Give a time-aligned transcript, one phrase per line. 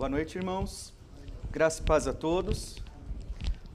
[0.00, 0.94] Boa noite, irmãos.
[1.50, 2.78] Graça e paz a todos.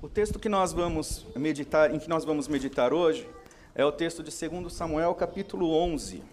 [0.02, 3.30] O texto que nós vamos meditar, em que nós vamos meditar hoje
[3.76, 6.24] é o texto de 2 Samuel, capítulo 11.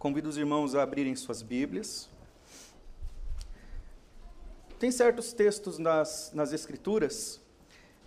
[0.00, 2.08] Convido os irmãos a abrirem suas Bíblias.
[4.80, 7.40] Tem certos textos nas, nas Escrituras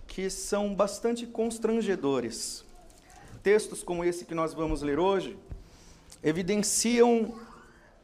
[0.08, 2.66] que são bastante constrangedores.
[3.42, 5.40] Textos como esse que nós vamos ler hoje
[6.22, 7.40] evidenciam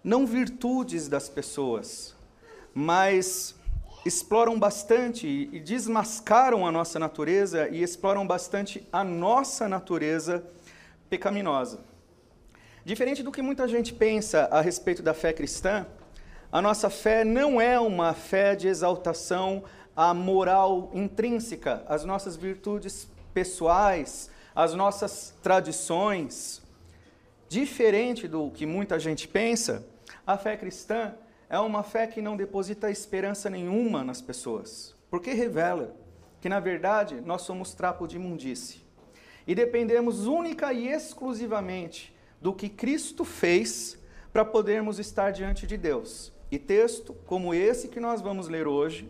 [0.02, 2.16] não virtudes das pessoas,
[2.74, 3.56] mas
[4.06, 10.44] exploram bastante e desmascaram a nossa natureza e exploram bastante a nossa natureza
[11.10, 11.80] pecaminosa.
[12.84, 15.86] Diferente do que muita gente pensa a respeito da fé cristã,
[16.52, 19.64] a nossa fé não é uma fé de exaltação
[19.96, 26.62] à moral intrínseca, às nossas virtudes pessoais, às nossas tradições.
[27.48, 29.86] Diferente do que muita gente pensa,
[30.28, 31.16] a fé cristã
[31.54, 35.96] é uma fé que não deposita esperança nenhuma nas pessoas, porque revela
[36.42, 38.82] que, na verdade, nós somos trapo de imundície
[39.46, 44.00] e dependemos única e exclusivamente do que Cristo fez
[44.32, 46.34] para podermos estar diante de Deus.
[46.50, 49.04] E texto como esse que nós vamos ler hoje,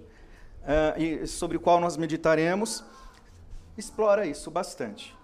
[0.64, 2.84] uh, e sobre o qual nós meditaremos,
[3.78, 5.16] explora isso bastante.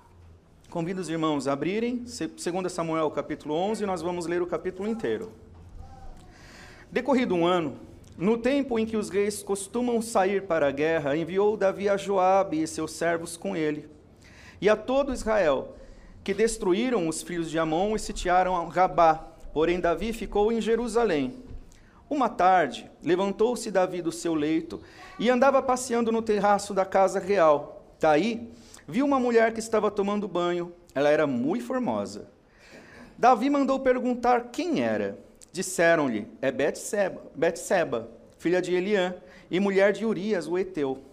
[0.70, 4.88] Convido os irmãos a abrirem 2 Samuel capítulo 11, e nós vamos ler o capítulo
[4.88, 5.34] inteiro.
[6.92, 7.78] Decorrido um ano,
[8.18, 12.64] no tempo em que os reis costumam sair para a guerra, enviou Davi a Joabe
[12.64, 13.88] e seus servos com ele,
[14.60, 15.76] e a todo Israel,
[16.24, 19.16] que destruíram os filhos de Amon e sitiaram Rabá.
[19.54, 21.36] Porém, Davi ficou em Jerusalém.
[22.10, 24.82] Uma tarde, levantou-se Davi do seu leito
[25.20, 27.86] e andava passeando no terraço da casa real.
[28.00, 28.52] Daí,
[28.88, 30.74] viu uma mulher que estava tomando banho.
[30.96, 32.32] Ela era muito formosa.
[33.16, 35.29] Davi mandou perguntar quem era.
[35.52, 39.16] Disseram-lhe: É Betseba, Betseba, filha de Eliã,
[39.50, 41.04] e mulher de Urias, o Eteu.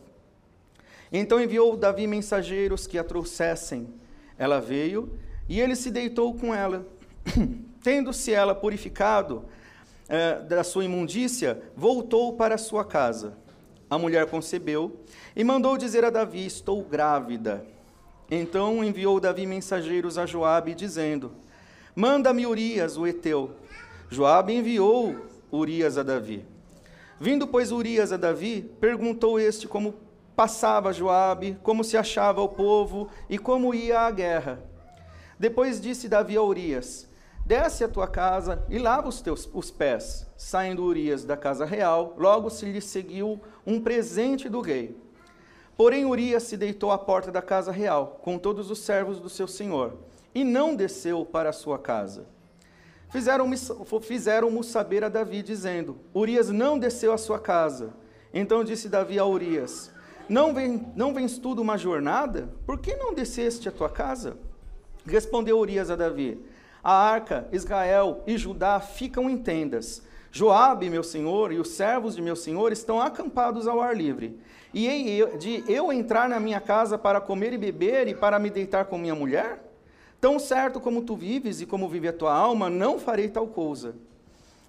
[1.12, 3.88] Então enviou Davi mensageiros que a trouxessem.
[4.38, 5.18] Ela veio
[5.48, 6.86] e ele se deitou com ela.
[7.82, 9.44] Tendo-se ela purificado
[10.08, 13.36] eh, da sua imundícia, voltou para sua casa.
[13.88, 15.00] A mulher concebeu
[15.34, 17.64] e mandou dizer a Davi: Estou grávida.
[18.30, 21.32] Então enviou Davi mensageiros a Joabe, dizendo:
[21.94, 23.52] Manda-me Urias, o Eteu.
[24.08, 25.16] Joabe enviou
[25.52, 26.46] Urias a Davi.
[27.18, 29.94] Vindo, pois, Urias a Davi, perguntou este como
[30.36, 34.62] passava Joabe, como se achava o povo e como ia à guerra.
[35.38, 37.08] Depois disse Davi a Urias:
[37.44, 40.26] Desce à tua casa e lava os teus os pés.
[40.36, 44.96] Saindo Urias da casa real, logo se lhe seguiu um presente do rei.
[45.76, 49.48] Porém Urias se deitou à porta da casa real, com todos os servos do seu
[49.48, 49.96] senhor,
[50.34, 52.35] e não desceu para a sua casa.
[53.10, 53.56] Fizeram-mo
[54.00, 57.94] fizeram saber a Davi, dizendo: Urias não desceu à sua casa.
[58.34, 59.90] Então disse Davi a Urias:
[60.28, 62.48] Não, vem, não vens tudo uma jornada?
[62.66, 64.36] Por que não desceste à tua casa?
[65.06, 66.44] Respondeu Urias a Davi:
[66.82, 70.02] A arca, Israel e Judá ficam em tendas.
[70.32, 74.38] Joabe, meu senhor, e os servos de meu senhor estão acampados ao ar livre.
[74.74, 78.84] E de eu entrar na minha casa para comer e beber e para me deitar
[78.84, 79.65] com minha mulher?
[80.26, 83.94] Tão certo como tu vives e como vive a tua alma, não farei tal coisa.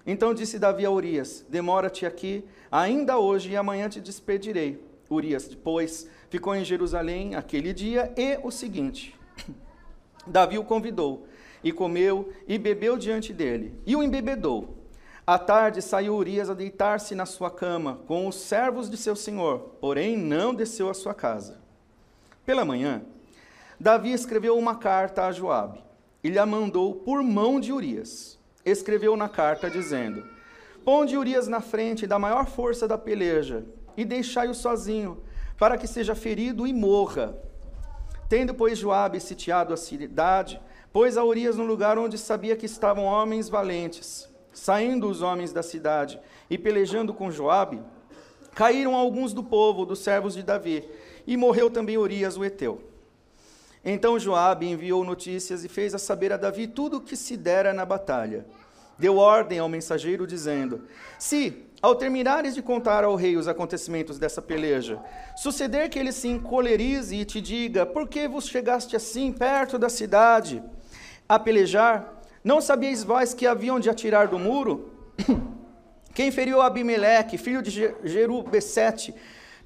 [0.06, 4.80] Então disse Davi a Urias: Demora-te aqui, ainda hoje, e amanhã te despedirei.
[5.10, 9.16] Urias, depois, ficou em Jerusalém aquele dia e o seguinte:
[10.24, 11.26] Davi o convidou,
[11.64, 14.76] e comeu e bebeu diante dele, e o embebedou.
[15.26, 19.74] À tarde saiu Urias a deitar-se na sua cama com os servos de seu senhor,
[19.80, 21.58] porém não desceu à sua casa.
[22.46, 23.02] Pela manhã,
[23.80, 25.80] Davi escreveu uma carta a Joabe
[26.22, 28.36] e lhe a mandou por mão de Urias.
[28.64, 30.26] Escreveu na carta dizendo:
[30.84, 33.64] Ponde Urias na frente da maior força da peleja
[33.96, 35.22] e deixai-o sozinho,
[35.56, 37.38] para que seja ferido e morra.
[38.28, 40.60] Tendo, pois, Joabe sitiado a cidade,
[40.92, 44.28] pôs a Urias no lugar onde sabia que estavam homens valentes.
[44.52, 46.20] Saindo os homens da cidade
[46.50, 47.80] e pelejando com Joabe,
[48.56, 50.84] caíram alguns do povo, dos servos de Davi,
[51.24, 52.97] e morreu também Urias o Eteu.
[53.84, 57.72] Então Joabe enviou notícias e fez a saber a Davi tudo o que se dera
[57.72, 58.46] na batalha.
[58.98, 60.82] Deu ordem ao mensageiro dizendo:
[61.18, 65.00] Se, ao terminares de contar ao rei os acontecimentos dessa peleja,
[65.36, 69.88] suceder que ele se encolerize e te diga: Por que vos chegaste assim perto da
[69.88, 70.62] cidade
[71.28, 72.22] a pelejar?
[72.42, 74.92] Não sabíeis vós que haviam de atirar do muro?
[76.12, 79.14] Quem feriu Abimeleque, filho de Jerubecete,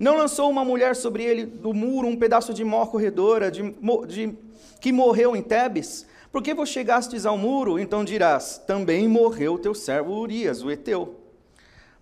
[0.02, 3.62] não lançou uma mulher sobre ele do muro um pedaço de mó corredora de,
[4.08, 4.36] de,
[4.80, 6.04] que morreu em Tebes?
[6.32, 11.20] Porque vos chegastes ao muro, então dirás: também morreu teu servo Urias, o Eteu.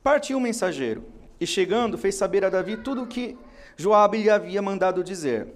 [0.03, 1.05] Partiu o mensageiro,
[1.39, 3.37] e chegando, fez saber a Davi tudo o que
[3.77, 5.49] Joabe lhe havia mandado dizer.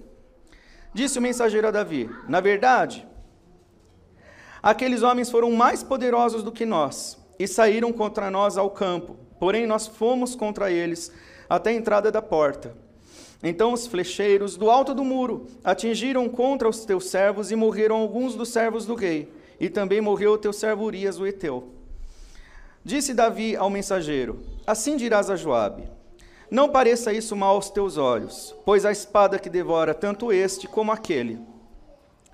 [0.93, 3.09] Disse o mensageiro a Davi: Na verdade,
[4.63, 9.17] aqueles homens foram mais poderosos do que nós e saíram contra nós ao campo.
[9.41, 11.11] Porém, nós fomos contra eles
[11.49, 12.75] até a entrada da porta.
[13.45, 18.35] Então os flecheiros do alto do muro atingiram contra os teus servos e morreram alguns
[18.35, 19.31] dos servos do rei.
[19.61, 21.69] E também morreu o teu servo Urias, o Eteu.
[22.83, 25.85] Disse Davi ao mensageiro: Assim dirás a Joabe:
[26.51, 30.91] Não pareça isso mal aos teus olhos, pois a espada que devora tanto este como
[30.91, 31.39] aquele.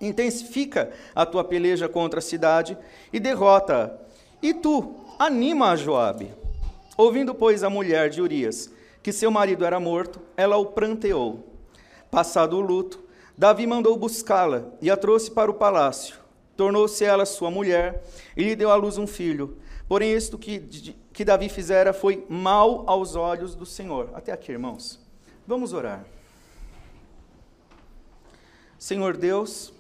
[0.01, 2.79] Intensifica a tua peleja contra a cidade
[3.13, 3.91] e derrota-a.
[4.41, 6.33] E tu, anima a Joabe.
[6.97, 8.71] Ouvindo, pois, a mulher de Urias
[9.03, 11.47] que seu marido era morto, ela o pranteou.
[12.11, 13.03] Passado o luto,
[13.37, 16.17] Davi mandou buscá-la e a trouxe para o palácio.
[16.57, 18.03] Tornou-se ela sua mulher
[18.37, 19.57] e lhe deu à luz um filho.
[19.89, 24.11] Porém, isto que, que Davi fizera foi mal aos olhos do Senhor.
[24.13, 25.01] Até aqui, irmãos.
[25.47, 26.05] Vamos orar.
[28.79, 29.73] Senhor Deus,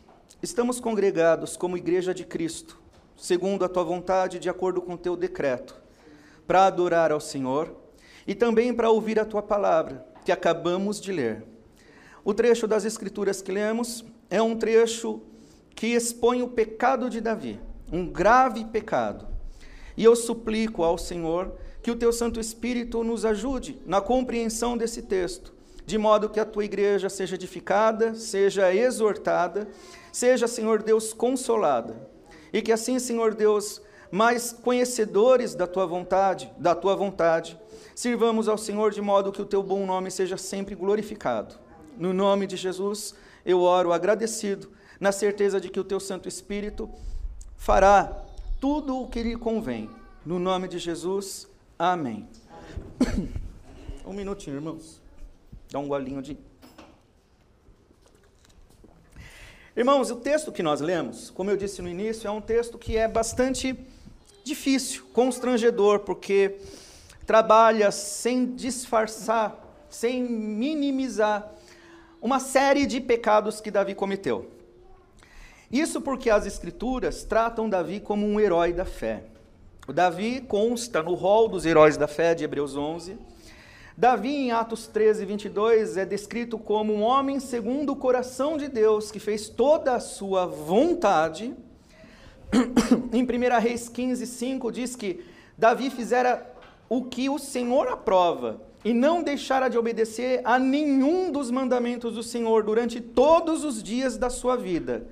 [0.42, 2.78] estamos congregados como igreja de Cristo,
[3.16, 5.74] segundo a tua vontade, de acordo com o teu decreto,
[6.46, 7.79] para adorar ao Senhor
[8.30, 11.42] e também para ouvir a tua palavra, que acabamos de ler.
[12.24, 15.20] O trecho das Escrituras que lemos é um trecho
[15.74, 17.58] que expõe o pecado de Davi,
[17.92, 19.26] um grave pecado.
[19.96, 25.02] E eu suplico ao Senhor que o teu Santo Espírito nos ajude na compreensão desse
[25.02, 25.52] texto,
[25.84, 29.66] de modo que a tua igreja seja edificada, seja exortada,
[30.12, 32.08] seja, Senhor Deus, consolada.
[32.52, 37.58] E que assim, Senhor Deus, mais conhecedores da tua vontade, da tua vontade,
[38.00, 41.56] Sirvamos ao Senhor de modo que o teu bom nome seja sempre glorificado.
[41.98, 43.14] No nome de Jesus,
[43.44, 46.88] eu oro agradecido, na certeza de que o teu Santo Espírito
[47.58, 48.24] fará
[48.58, 49.90] tudo o que lhe convém.
[50.24, 51.46] No nome de Jesus,
[51.78, 52.26] amém.
[54.06, 54.98] Um minutinho, irmãos.
[55.70, 56.38] Dá um golinho de.
[59.76, 62.96] Irmãos, o texto que nós lemos, como eu disse no início, é um texto que
[62.96, 63.78] é bastante
[64.42, 66.58] difícil, constrangedor, porque
[67.30, 69.56] trabalha sem disfarçar,
[69.88, 71.48] sem minimizar
[72.20, 74.50] uma série de pecados que Davi cometeu.
[75.70, 79.22] Isso porque as Escrituras tratam Davi como um herói da fé.
[79.86, 83.16] O Davi consta no rol dos heróis da fé de Hebreus 11.
[83.96, 89.12] Davi, em Atos 13, 22, é descrito como um homem segundo o coração de Deus,
[89.12, 91.54] que fez toda a sua vontade.
[93.14, 95.24] em 1 Reis 15, 5, diz que
[95.56, 96.49] Davi fizera
[96.90, 102.22] o que o Senhor aprova e não deixara de obedecer a nenhum dos mandamentos do
[102.22, 105.06] Senhor durante todos os dias da sua vida,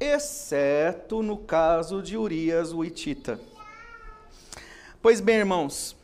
[0.00, 3.38] exceto no caso de Urias o Itita.
[5.00, 5.96] Pois bem, irmãos,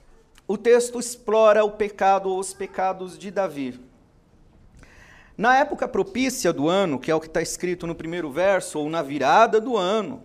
[0.47, 3.81] o texto explora o pecado ou os pecados de Davi.
[5.37, 8.89] Na época propícia do ano, que é o que está escrito no primeiro verso, ou
[8.89, 10.23] na virada do ano,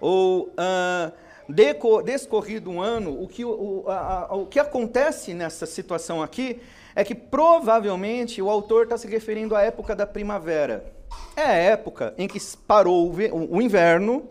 [0.00, 1.12] ou uh,
[1.48, 6.60] descorrido um ano, o que, o, a, a, o que acontece nessa situação aqui
[6.94, 10.92] é que provavelmente o autor está se referindo à época da primavera.
[11.36, 14.28] É a época em que parou o, o inverno.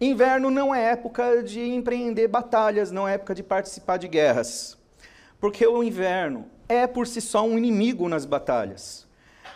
[0.00, 4.76] Inverno não é época de empreender batalhas, não é época de participar de guerras.
[5.40, 9.06] Porque o inverno é por si só um inimigo nas batalhas.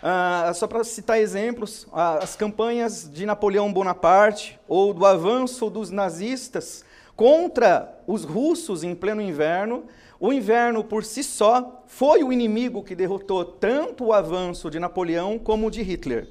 [0.06, 6.84] Ah, só para citar exemplos, as campanhas de Napoleão Bonaparte ou do avanço dos nazistas
[7.16, 9.84] contra os russos em pleno inverno.
[10.20, 15.38] O inverno por si só foi o inimigo que derrotou tanto o avanço de Napoleão
[15.38, 16.28] como o de Hitler.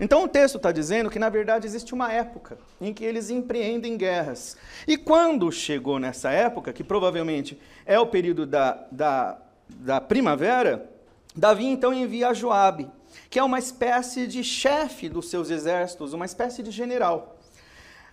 [0.00, 3.96] Então o texto está dizendo que, na verdade, existe uma época em que eles empreendem
[3.96, 4.56] guerras.
[4.88, 9.38] E quando chegou nessa época, que provavelmente é o período da, da,
[9.68, 10.97] da primavera,
[11.38, 12.90] Davi então envia Joabe,
[13.30, 17.38] que é uma espécie de chefe dos seus exércitos, uma espécie de general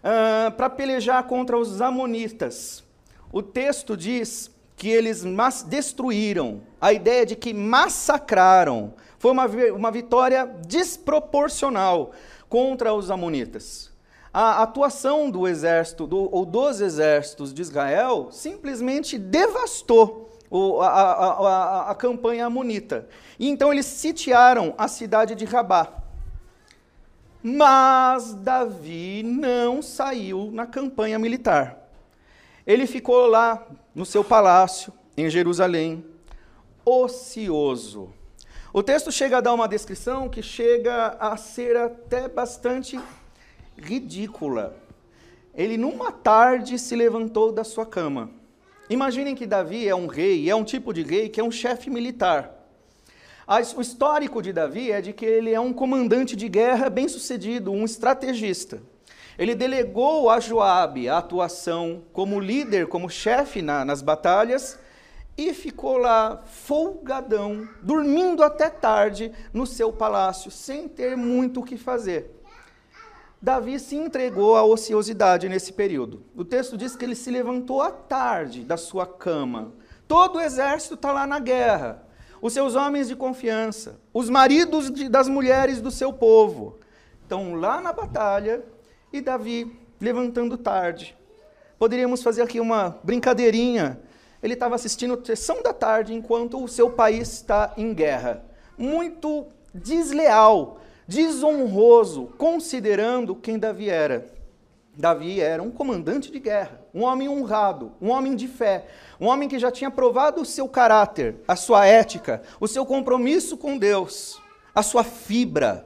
[0.03, 2.83] uh, para pelejar contra os amonitas.
[3.31, 5.23] O texto diz que eles
[5.65, 8.93] destruíram, a ideia de que massacraram.
[9.17, 12.11] Foi uma, uma vitória desproporcional
[12.47, 13.91] contra os amonitas.
[14.31, 21.47] A atuação do exército, do, ou dos exércitos de Israel, simplesmente devastou o, a, a,
[21.87, 23.07] a, a campanha amonita.
[23.37, 25.91] E então eles sitiaram a cidade de Rabá.
[27.43, 31.77] Mas Davi não saiu na campanha militar.
[32.65, 36.03] Ele ficou lá no seu palácio, em Jerusalém,
[36.83, 38.09] ocioso.
[38.73, 42.99] O texto chega a dar uma descrição que chega a ser até bastante
[43.77, 44.75] ridícula.
[45.53, 48.29] Ele, numa tarde, se levantou da sua cama,
[48.89, 51.89] Imaginem que Davi é um rei, é um tipo de rei que é um chefe
[51.89, 52.51] militar.
[53.75, 57.83] O histórico de Davi é de que ele é um comandante de guerra bem-sucedido, um
[57.83, 58.81] estrategista.
[59.37, 64.79] Ele delegou a Joabe a atuação como líder, como chefe na, nas batalhas,
[65.37, 71.75] e ficou lá folgadão, dormindo até tarde no seu palácio, sem ter muito o que
[71.75, 72.31] fazer.
[73.45, 76.23] Davi se entregou à ociosidade nesse período.
[76.35, 79.71] O texto diz que ele se levantou à tarde da sua cama.
[80.07, 82.05] Todo o exército está lá na guerra
[82.41, 86.77] os seus homens de confiança, os maridos de, das mulheres do seu povo,
[87.23, 88.63] estão lá na batalha
[89.11, 91.17] e Davi levantando tarde.
[91.79, 93.99] Poderíamos fazer aqui uma brincadeirinha.
[94.43, 98.45] Ele estava assistindo sessão da tarde enquanto o seu país está em guerra.
[98.77, 104.33] Muito desleal, desonroso, considerando quem Davi era.
[104.97, 108.87] Davi era um comandante de guerra, um homem honrado, um homem de fé,
[109.19, 113.57] um homem que já tinha provado o seu caráter, a sua ética, o seu compromisso
[113.57, 114.41] com Deus,
[114.73, 115.85] a sua fibra.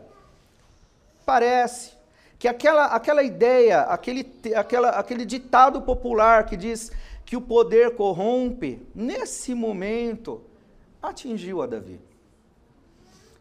[1.26, 1.94] Parece
[2.38, 6.92] que aquela, aquela ideia, aquele, aquela, aquele ditado popular que diz
[7.26, 10.42] que o poder corrompe, nesse momento
[11.02, 12.09] atingiu a Davi.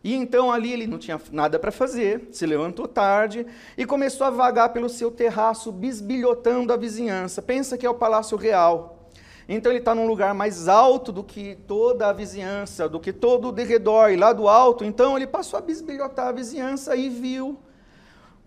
[0.08, 3.46] E então ali ele não tinha nada para fazer, se levantou tarde
[3.76, 7.42] e começou a vagar pelo seu terraço, bisbilhotando a vizinhança.
[7.42, 9.10] Pensa que é o Palácio Real.
[9.46, 13.48] Então ele está num lugar mais alto do que toda a vizinhança, do que todo
[13.48, 17.58] o derredor, e lá do alto, então ele passou a bisbilhotar a vizinhança e viu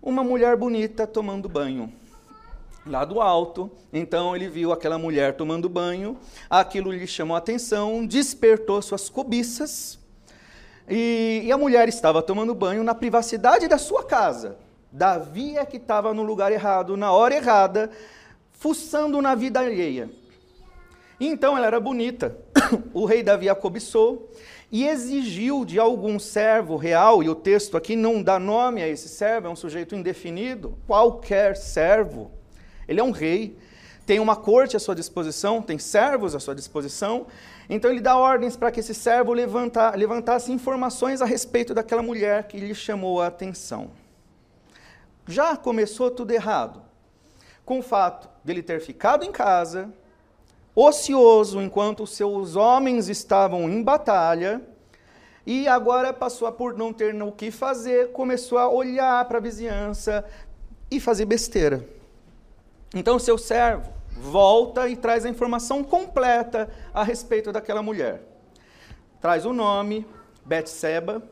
[0.02, 1.92] uma mulher bonita tomando banho.
[2.84, 6.18] Lá do alto, então ele viu aquela mulher tomando banho,
[6.50, 10.01] aquilo lhe chamou a atenção, despertou suas cobiças,
[10.88, 14.56] e, e a mulher estava tomando banho na privacidade da sua casa.
[14.90, 17.90] Davi é que estava no lugar errado, na hora errada,
[18.52, 20.10] fuçando na vida alheia.
[21.18, 22.36] Então ela era bonita.
[22.94, 24.30] O rei Davi a cobiçou
[24.70, 29.06] e exigiu de algum servo real, e o texto aqui não dá nome a esse
[29.06, 32.30] servo, é um sujeito indefinido, qualquer servo.
[32.88, 33.58] Ele é um rei,
[34.06, 37.26] tem uma corte à sua disposição, tem servos à sua disposição,
[37.74, 42.46] então ele dá ordens para que esse servo levanta, levantasse informações a respeito daquela mulher
[42.46, 43.92] que lhe chamou a atenção.
[45.26, 46.82] Já começou tudo errado.
[47.64, 49.90] Com o fato dele ter ficado em casa,
[50.74, 54.60] ocioso enquanto seus homens estavam em batalha,
[55.46, 59.40] e agora passou a, por não ter o que fazer, começou a olhar para a
[59.40, 60.22] vizinhança
[60.90, 61.88] e fazer besteira.
[62.94, 68.22] Então, seu servo volta e traz a informação completa a respeito daquela mulher.
[69.20, 70.06] Traz o nome,
[70.44, 71.22] Betseba,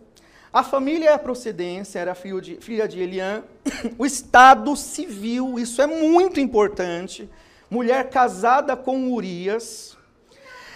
[0.53, 3.45] a família e a procedência, era filho de, filha de Eliã,
[3.97, 7.31] o estado civil, isso é muito importante,
[7.71, 9.97] mulher casada com Urias,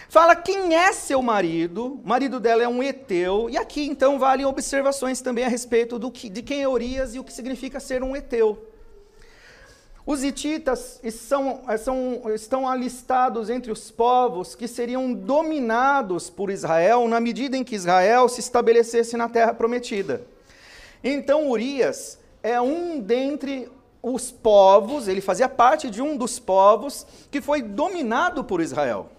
[0.08, 4.46] fala quem é seu marido, o marido dela é um Eteu, e aqui então valem
[4.46, 8.00] observações também a respeito do que, de quem é Urias e o que significa ser
[8.04, 8.73] um Eteu.
[10.06, 17.18] Os hititas são, são, estão alistados entre os povos que seriam dominados por Israel na
[17.20, 20.26] medida em que Israel se estabelecesse na terra prometida.
[21.02, 23.70] Então Urias é um dentre
[24.02, 29.10] os povos, ele fazia parte de um dos povos que foi dominado por Israel.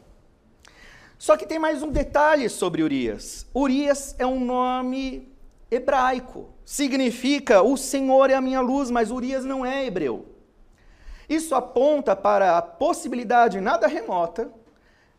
[1.18, 3.48] Só que tem mais um detalhe sobre Urias.
[3.56, 5.28] Urias é um nome
[5.72, 6.50] hebraico.
[6.64, 10.35] Significa o Senhor é a minha luz, mas Urias não é hebreu.
[11.28, 14.50] Isso aponta para a possibilidade nada remota,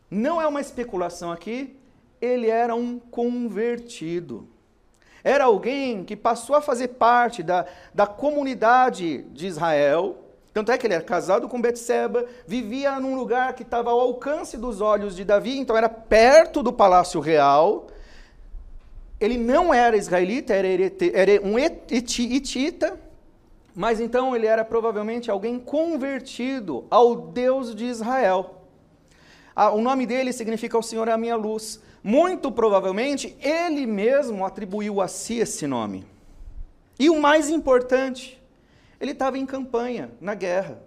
[0.09, 1.77] não é uma especulação aqui,
[2.21, 4.47] ele era um convertido.
[5.23, 10.17] Era alguém que passou a fazer parte da, da comunidade de Israel,
[10.53, 14.57] tanto é que ele era casado com Betseba, vivia num lugar que estava ao alcance
[14.57, 17.87] dos olhos de Davi, então era perto do palácio real.
[19.19, 22.97] Ele não era israelita, era, um etita,
[23.77, 28.63] mas então ele era provavelmente alguém convertido ao Deus de Israel.
[29.55, 31.79] Ah, o nome dele significa o Senhor é a minha luz.
[32.03, 36.07] Muito provavelmente ele mesmo atribuiu a si esse nome.
[36.97, 38.41] E o mais importante,
[38.99, 40.81] ele estava em campanha, na guerra.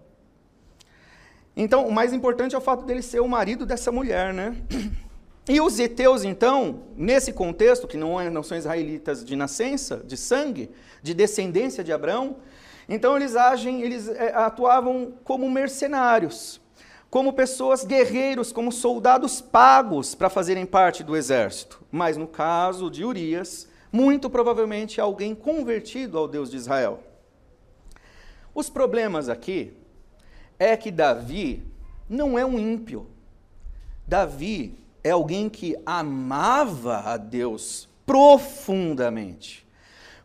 [1.56, 4.56] Então, o mais importante é o fato dele ser o marido dessa mulher, né?
[5.48, 10.16] E os heteus, então, nesse contexto, que não, é, não são israelitas de nascença, de
[10.16, 10.70] sangue,
[11.02, 12.36] de descendência de Abraão,
[12.92, 16.60] então eles agem, eles é, atuavam como mercenários,
[17.08, 21.80] como pessoas guerreiros, como soldados pagos para fazerem parte do exército.
[21.90, 27.04] Mas no caso de Urias, muito provavelmente alguém convertido ao Deus de Israel.
[28.52, 29.72] Os problemas aqui
[30.58, 31.62] é que Davi
[32.08, 33.06] não é um ímpio.
[34.04, 39.64] Davi é alguém que amava a Deus profundamente,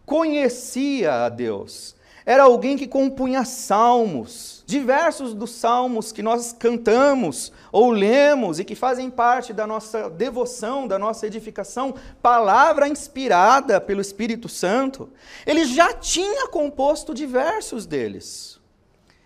[0.04, 1.96] conhecia a Deus,
[2.26, 8.74] era alguém que compunha salmos, diversos dos salmos que nós cantamos ou lemos e que
[8.74, 15.10] fazem parte da nossa devoção, da nossa edificação, palavra inspirada pelo Espírito Santo.
[15.46, 18.60] Ele já tinha composto diversos deles.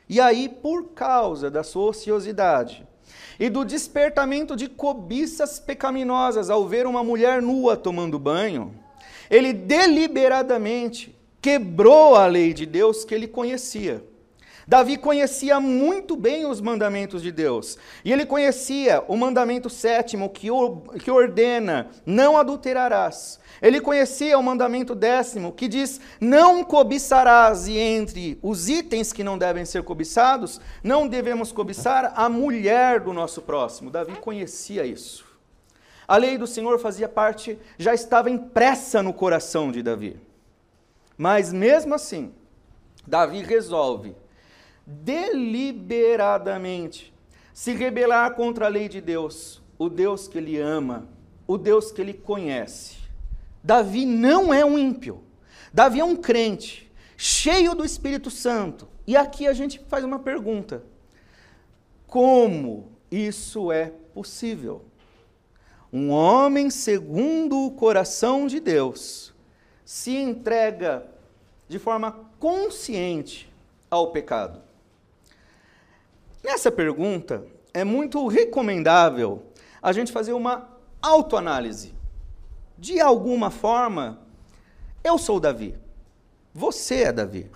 [0.10, 2.86] E aí, por causa da sua ociosidade
[3.40, 8.74] e do despertamento de cobiças pecaminosas ao ver uma mulher nua tomando banho,
[9.30, 14.04] ele deliberadamente quebrou a lei de Deus que ele conhecia.
[14.70, 17.76] Davi conhecia muito bem os mandamentos de Deus.
[18.06, 20.48] E ele conhecia o mandamento sétimo que,
[21.04, 23.40] que ordena: não adulterarás.
[23.64, 27.68] Ele conhecia o mandamento décimo que diz: não cobiçarás.
[27.68, 33.12] E entre os itens que não devem ser cobiçados, não devemos cobiçar a mulher do
[33.12, 33.90] nosso próximo.
[33.90, 35.26] Davi conhecia isso.
[36.08, 40.29] A lei do Senhor fazia parte, já estava impressa no coração de Davi.
[41.20, 42.34] Mas mesmo assim,
[43.06, 44.16] Davi resolve
[44.88, 47.14] deliberadamente
[47.54, 51.10] se rebelar contra a lei de Deus, o Deus que ele ama,
[51.46, 52.96] o Deus que ele conhece.
[53.62, 55.22] Davi não é um ímpio.
[55.74, 58.88] Davi é um crente, cheio do Espírito Santo.
[59.06, 60.86] E aqui a gente faz uma pergunta:
[62.08, 64.86] como isso é possível?
[65.92, 69.29] Um homem segundo o coração de Deus
[69.90, 71.04] se entrega
[71.68, 73.52] de forma consciente
[73.90, 74.62] ao pecado?
[76.44, 77.44] Nessa pergunta,
[77.74, 79.48] é muito recomendável
[79.82, 80.70] a gente fazer uma
[81.02, 81.92] autoanálise.
[82.78, 84.20] De alguma forma,
[85.04, 85.76] eu sou Davi.
[86.54, 87.50] Você é Davi.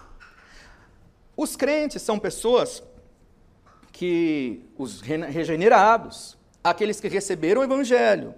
[1.37, 2.81] Os crentes são pessoas
[3.91, 8.33] que, os regenerados, aqueles que receberam o Evangelho,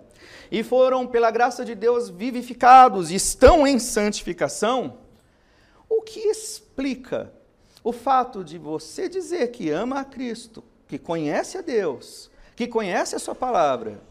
[0.51, 4.97] e foram, pela graça de Deus, vivificados e estão em santificação,
[5.89, 7.31] o que explica
[7.83, 13.15] o fato de você dizer que ama a Cristo, que conhece a Deus, que conhece
[13.15, 14.01] a Sua palavra,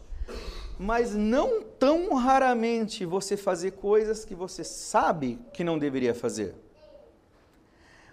[0.77, 6.55] mas não tão raramente você fazer coisas que você sabe que não deveria fazer?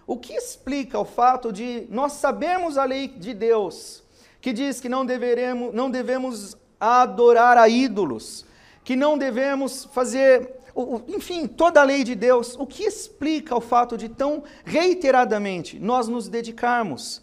[0.05, 4.03] O que explica o fato de nós sabermos a lei de Deus,
[4.41, 8.45] que diz que não, deveremos, não devemos adorar a ídolos,
[8.83, 10.59] que não devemos fazer,
[11.07, 12.55] enfim, toda a lei de Deus.
[12.59, 17.21] O que explica o fato de tão reiteradamente nós nos dedicarmos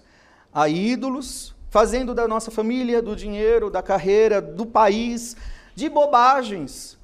[0.53, 5.37] a ídolos, fazendo da nossa família, do dinheiro, da carreira, do país,
[5.75, 6.99] de bobagens,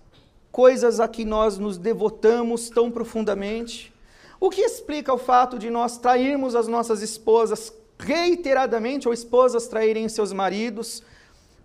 [0.51, 3.93] coisas a que nós nos devotamos tão profundamente?
[4.41, 10.09] O que explica o fato de nós trairmos as nossas esposas reiteradamente, ou esposas traírem
[10.09, 11.03] seus maridos?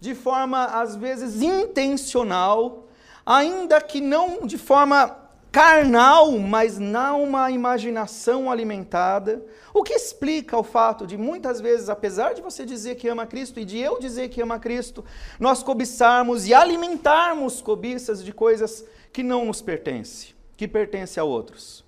[0.02, 2.88] De forma às vezes intencional,
[3.24, 5.16] ainda que não de forma
[5.52, 12.34] carnal, mas não uma imaginação alimentada, o que explica o fato de muitas vezes, apesar
[12.34, 15.06] de você dizer que ama Cristo e de eu dizer que ama Cristo,
[15.40, 18.84] nós cobiçarmos e alimentarmos cobiças de coisas
[19.14, 21.86] que não nos pertencem, que pertencem a outros.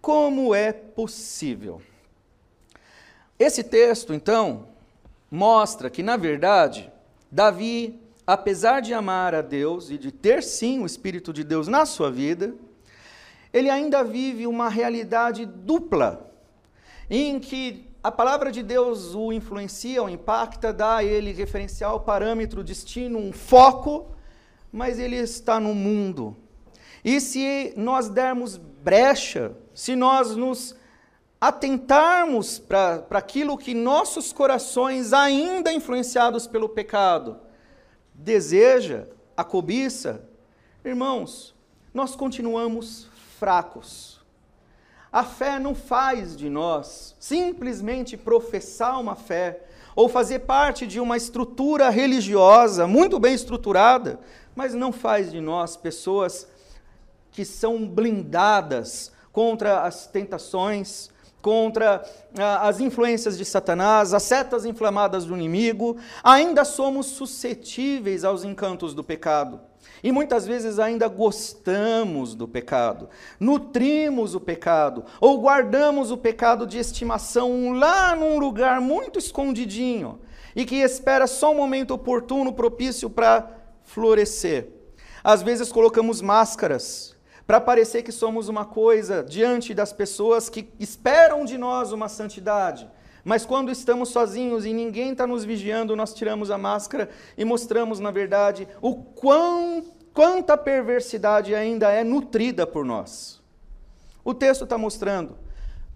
[0.00, 1.82] Como é possível?
[3.38, 4.68] Esse texto, então,
[5.30, 6.92] mostra que, na verdade,
[7.34, 11.84] Davi, apesar de amar a Deus e de ter sim o Espírito de Deus na
[11.84, 12.54] sua vida,
[13.52, 16.32] ele ainda vive uma realidade dupla,
[17.10, 22.62] em que a palavra de Deus o influencia, o impacta, dá a ele referencial, parâmetro,
[22.62, 24.14] destino, um foco,
[24.70, 26.36] mas ele está no mundo.
[27.04, 30.76] E se nós dermos brecha, se nós nos
[31.48, 37.38] atentarmos para aquilo que nossos corações, ainda influenciados pelo pecado,
[38.14, 40.26] deseja, a cobiça,
[40.82, 41.54] irmãos,
[41.92, 44.22] nós continuamos fracos.
[45.12, 49.60] A fé não faz de nós simplesmente professar uma fé
[49.94, 54.18] ou fazer parte de uma estrutura religiosa muito bem estruturada,
[54.56, 56.48] mas não faz de nós pessoas
[57.30, 61.12] que são blindadas contra as tentações,
[61.44, 62.02] contra
[62.38, 68.94] ah, as influências de Satanás, as setas inflamadas do inimigo, ainda somos suscetíveis aos encantos
[68.94, 69.60] do pecado.
[70.02, 76.78] E muitas vezes ainda gostamos do pecado, nutrimos o pecado, ou guardamos o pecado de
[76.78, 80.20] estimação lá num lugar muito escondidinho
[80.56, 83.50] e que espera só um momento oportuno, propício para
[83.82, 84.70] florescer.
[85.22, 87.13] Às vezes colocamos máscaras
[87.46, 92.90] para parecer que somos uma coisa diante das pessoas que esperam de nós uma santidade,
[93.26, 97.98] Mas quando estamos sozinhos e ninguém está nos vigiando, nós tiramos a máscara e mostramos,
[97.98, 103.40] na verdade, o quão, quanta perversidade ainda é nutrida por nós.
[104.22, 105.38] O texto está mostrando,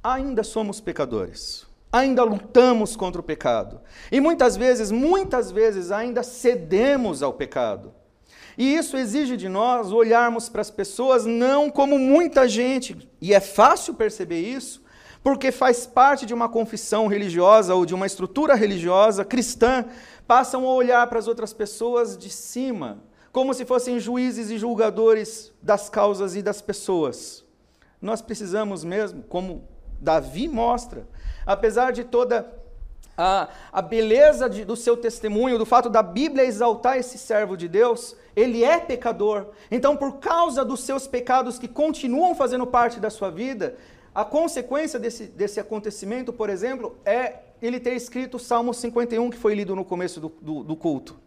[0.03, 3.81] ainda somos pecadores ainda lutamos contra o pecado.
[4.13, 7.93] E muitas vezes, muitas vezes ainda cedemos ao pecado.
[8.59, 13.39] E isso exige de nós olharmos para as pessoas não como muita gente, e é
[13.39, 14.83] fácil perceber isso,
[15.23, 19.85] porque faz parte de uma confissão religiosa ou de uma estrutura religiosa cristã,
[20.27, 25.53] passam a olhar para as outras pessoas de cima, como se fossem juízes e julgadores
[25.63, 27.45] das causas e das pessoas.
[28.03, 29.69] Nós precisamos mesmo, como
[30.01, 31.07] Davi mostra,
[31.47, 32.53] apesar de toda
[33.19, 37.67] a, a beleza de, do seu testemunho, do fato da Bíblia exaltar esse servo de
[37.67, 39.49] Deus, ele é pecador.
[39.69, 43.77] Então, por causa dos seus pecados que continuam fazendo parte da sua vida,
[44.15, 49.37] a consequência desse, desse acontecimento, por exemplo, é ele ter escrito o Salmo 51, que
[49.37, 51.19] foi lido no começo do, do, do culto.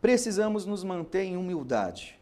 [0.00, 2.18] Precisamos nos manter em humildade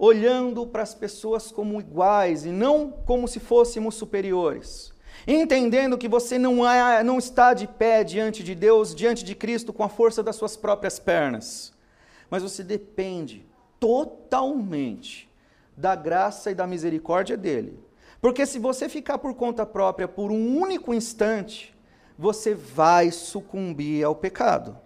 [0.00, 4.94] olhando para as pessoas como iguais e não como se fôssemos superiores
[5.34, 9.72] entendendo que você não, é, não está de pé diante de Deus, diante de Cristo,
[9.72, 11.72] com a força das suas próprias pernas,
[12.30, 13.46] mas você depende
[13.78, 15.28] totalmente
[15.76, 17.78] da graça e da misericórdia dele.
[18.20, 21.76] Porque se você ficar por conta própria por um único instante,
[22.18, 24.76] você vai sucumbir ao pecado.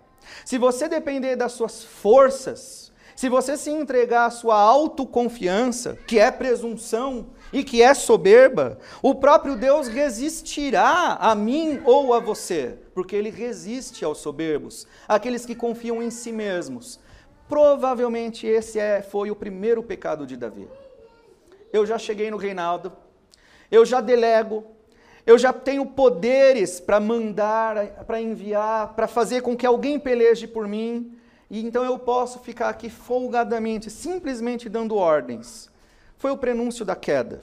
[0.44, 6.30] Se você depender das suas forças, se você se entregar à sua autoconfiança, que é
[6.30, 13.14] presunção, e que é soberba, o próprio Deus resistirá a mim ou a você, porque
[13.14, 16.98] ele resiste aos soberbos, aqueles que confiam em si mesmos.
[17.48, 20.66] Provavelmente esse é, foi o primeiro pecado de Davi.
[21.72, 22.92] Eu já cheguei no reinado,
[23.70, 24.64] eu já delego,
[25.26, 30.66] eu já tenho poderes para mandar, para enviar, para fazer com que alguém peleje por
[30.66, 31.16] mim,
[31.50, 35.71] e então eu posso ficar aqui folgadamente, simplesmente dando ordens
[36.22, 37.42] foi o prenúncio da queda.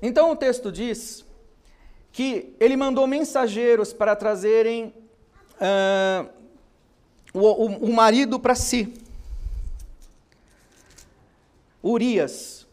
[0.00, 1.24] Então o texto diz
[2.12, 4.94] que ele mandou mensageiros para trazerem
[5.54, 6.30] uh,
[7.34, 8.94] o, o, o marido para si.
[11.82, 12.64] Urias.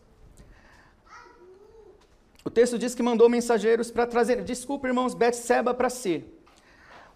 [2.45, 6.23] O texto diz que mandou mensageiros para trazer, desculpa irmãos, Betseba para si.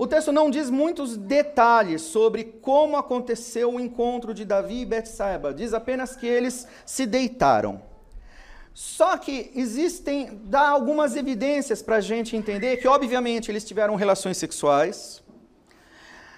[0.03, 5.53] O texto não diz muitos detalhes sobre como aconteceu o encontro de Davi e Betseba,
[5.53, 7.81] diz apenas que eles se deitaram.
[8.73, 14.35] Só que existem, dá algumas evidências para a gente entender que, obviamente, eles tiveram relações
[14.35, 15.23] sexuais.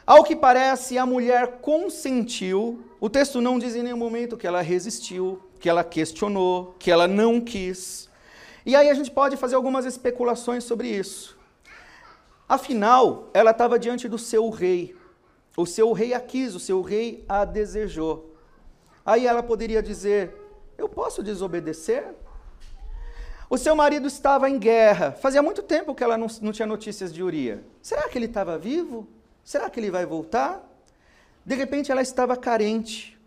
[0.05, 2.85] Ao que parece, a mulher consentiu.
[3.01, 7.07] O texto não diz em nenhum momento que ela resistiu, que ela questionou, que ela
[7.07, 8.07] não quis.
[8.63, 11.34] E aí a gente pode fazer algumas especulações sobre isso.
[12.47, 14.95] Afinal, ela estava diante do seu rei.
[15.57, 18.35] O seu rei a quis, o seu rei a desejou.
[19.05, 20.35] Aí ela poderia dizer:
[20.77, 22.13] Eu posso desobedecer?
[23.49, 25.11] O seu marido estava em guerra.
[25.11, 27.63] Fazia muito tempo que ela não, não tinha notícias de Uria.
[27.81, 29.07] Será que ele estava vivo?
[29.43, 30.63] Será que ele vai voltar?
[31.45, 33.17] De repente ela estava carente.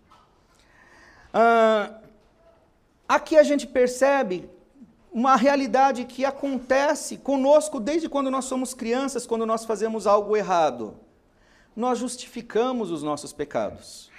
[1.32, 2.00] Ah,
[3.08, 4.50] aqui a gente percebe
[5.12, 10.94] uma realidade que acontece conosco desde quando nós somos crianças, quando nós fazemos algo errado.
[11.74, 14.10] Nós justificamos os nossos pecados.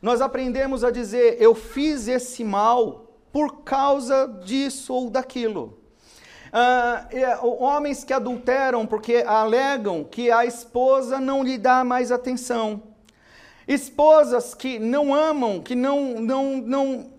[0.00, 5.78] Nós aprendemos a dizer, eu fiz esse mal por causa disso ou daquilo.
[6.50, 12.82] Uh, homens que adulteram porque alegam que a esposa não lhe dá mais atenção.
[13.68, 17.10] Esposas que não amam, que não, não, não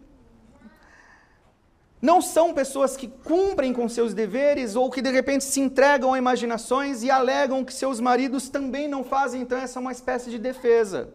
[2.01, 6.17] não são pessoas que cumprem com seus deveres ou que de repente se entregam a
[6.17, 10.39] imaginações e alegam que seus maridos também não fazem, então essa é uma espécie de
[10.39, 11.13] defesa.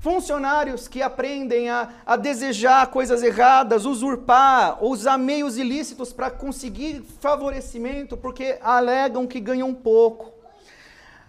[0.00, 8.16] Funcionários que aprendem a, a desejar coisas erradas, usurpar, usar meios ilícitos para conseguir favorecimento
[8.16, 10.32] porque alegam que ganham pouco.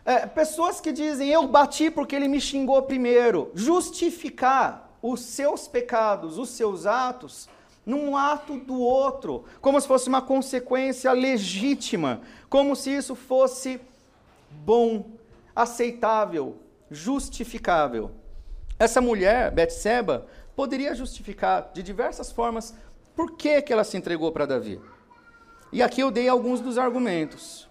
[0.03, 3.51] É, pessoas que dizem, eu bati porque ele me xingou primeiro.
[3.53, 7.49] Justificar os seus pecados, os seus atos,
[7.85, 13.81] num ato do outro, como se fosse uma consequência legítima, como se isso fosse
[14.49, 15.05] bom,
[15.55, 16.57] aceitável,
[16.89, 18.11] justificável.
[18.77, 22.75] Essa mulher, Betseba, poderia justificar de diversas formas
[23.15, 24.79] por que, que ela se entregou para Davi.
[25.71, 27.67] E aqui eu dei alguns dos argumentos.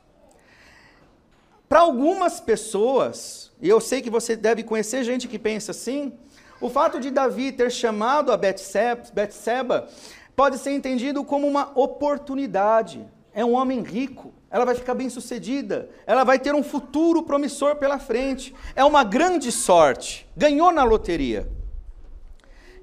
[1.68, 6.12] Para algumas pessoas, e eu sei que você deve conhecer gente que pensa assim,
[6.60, 9.88] o fato de Davi ter chamado a Betseba
[10.36, 13.06] pode ser entendido como uma oportunidade.
[13.32, 17.76] é um homem rico, ela vai ficar bem sucedida, ela vai ter um futuro promissor
[17.76, 21.48] pela frente, é uma grande sorte, ganhou na loteria.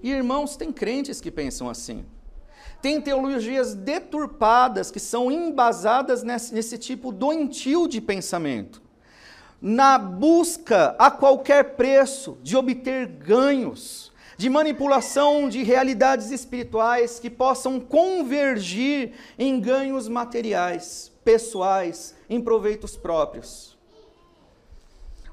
[0.02, 2.06] E irmãos, tem crentes que pensam assim.
[2.82, 8.82] Tem teologias deturpadas que são embasadas nesse, nesse tipo doentio de pensamento.
[9.62, 17.80] Na busca a qualquer preço de obter ganhos, de manipulação de realidades espirituais que possam
[17.80, 23.76] convergir em ganhos materiais, pessoais, em proveitos próprios.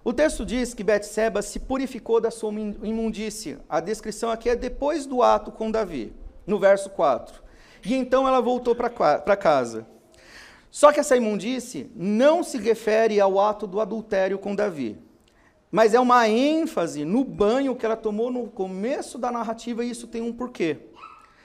[0.02, 3.60] O texto diz que Betseba se purificou da sua imundícia.
[3.68, 6.12] A descrição aqui é depois do ato com Davi
[6.46, 7.42] no verso 4.
[7.84, 9.86] E então ela voltou para casa.
[10.74, 14.98] Só que essa imundície não se refere ao ato do adultério com Davi,
[15.70, 20.08] mas é uma ênfase no banho que ela tomou no começo da narrativa, e isso
[20.08, 20.78] tem um porquê.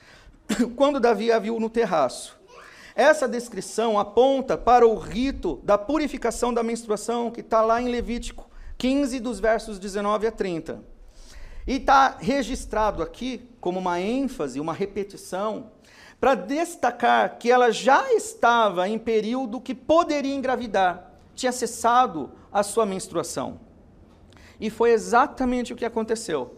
[0.76, 2.40] Quando Davi a viu no terraço.
[2.96, 8.50] Essa descrição aponta para o rito da purificação da menstruação que está lá em Levítico
[8.80, 10.84] 15, dos versos 19 a 30.
[11.68, 15.70] E está registrado aqui como uma ênfase, uma repetição,
[16.20, 22.86] para destacar que ela já estava em período que poderia engravidar, tinha cessado a sua
[22.86, 23.60] menstruação.
[24.60, 26.58] E foi exatamente o que aconteceu.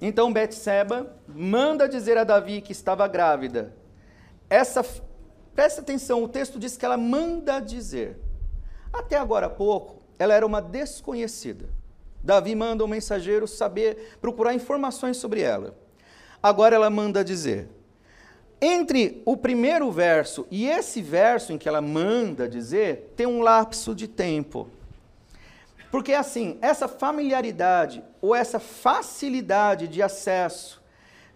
[0.00, 3.76] Então Betseba manda dizer a Davi que estava grávida.
[4.50, 4.84] Essa
[5.54, 8.18] presta atenção, o texto diz que ela manda dizer.
[8.92, 11.68] Até agora há pouco, ela era uma desconhecida.
[12.22, 15.76] Davi manda um mensageiro saber, procurar informações sobre ela.
[16.42, 17.77] Agora ela manda dizer.
[18.60, 23.94] Entre o primeiro verso e esse verso em que ela manda dizer, tem um lapso
[23.94, 24.68] de tempo.
[25.90, 30.82] Porque assim, essa familiaridade ou essa facilidade de acesso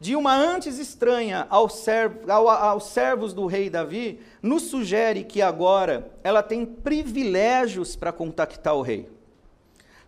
[0.01, 5.41] de uma antes estranha ao servo, ao, aos servos do rei Davi, nos sugere que
[5.41, 9.09] agora ela tem privilégios para contactar o rei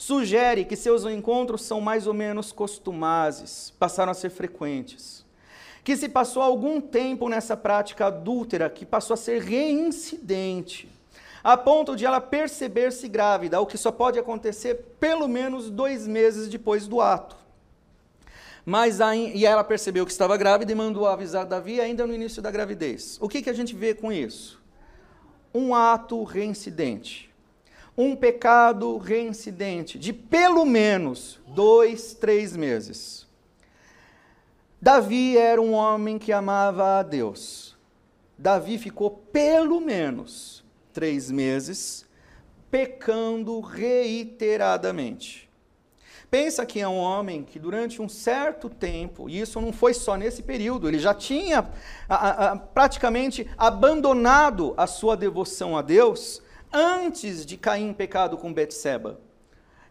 [0.04, 5.23] sugere que seus encontros são mais ou menos costumazes, passaram a ser frequentes.
[5.84, 10.88] Que se passou algum tempo nessa prática adúltera, que passou a ser reincidente,
[11.44, 16.48] a ponto de ela perceber-se grávida, o que só pode acontecer pelo menos dois meses
[16.48, 17.36] depois do ato.
[18.66, 22.40] Mas aí, e ela percebeu que estava grávida e mandou avisar Davi ainda no início
[22.40, 23.18] da gravidez.
[23.20, 24.58] O que, que a gente vê com isso?
[25.52, 27.32] Um ato reincidente
[27.96, 33.23] um pecado reincidente de pelo menos dois, três meses.
[34.84, 37.74] Davi era um homem que amava a Deus.
[38.36, 42.04] Davi ficou pelo menos três meses
[42.70, 45.48] pecando reiteradamente.
[46.30, 50.18] Pensa que é um homem que durante um certo tempo, e isso não foi só
[50.18, 51.66] nesse período, ele já tinha
[52.06, 58.52] a, a, praticamente abandonado a sua devoção a Deus, antes de cair em pecado com
[58.52, 59.18] Betseba.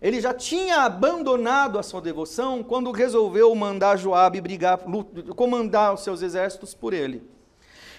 [0.04, 4.78] Ele já tinha abandonado a sua devoção quando resolveu mandar Joabe brigar,
[5.34, 7.24] comandar os seus exércitos por ele.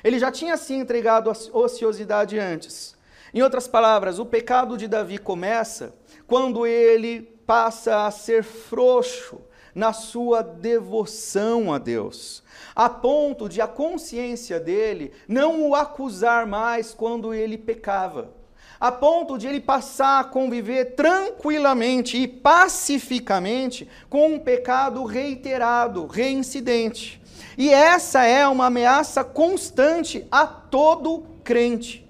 [0.04, 2.94] Ele já tinha se entregado à ociosidade antes.
[3.32, 5.94] Em outras palavras, o pecado de Davi começa
[6.26, 9.40] quando ele passa a ser frouxo
[9.74, 12.42] na sua devoção a Deus,
[12.76, 18.43] a ponto de a consciência dele não o acusar mais quando ele pecava
[18.80, 27.20] a ponto de ele passar a conviver tranquilamente e pacificamente com um pecado reiterado, reincidente.
[27.56, 32.04] E essa é uma ameaça constante a todo crente.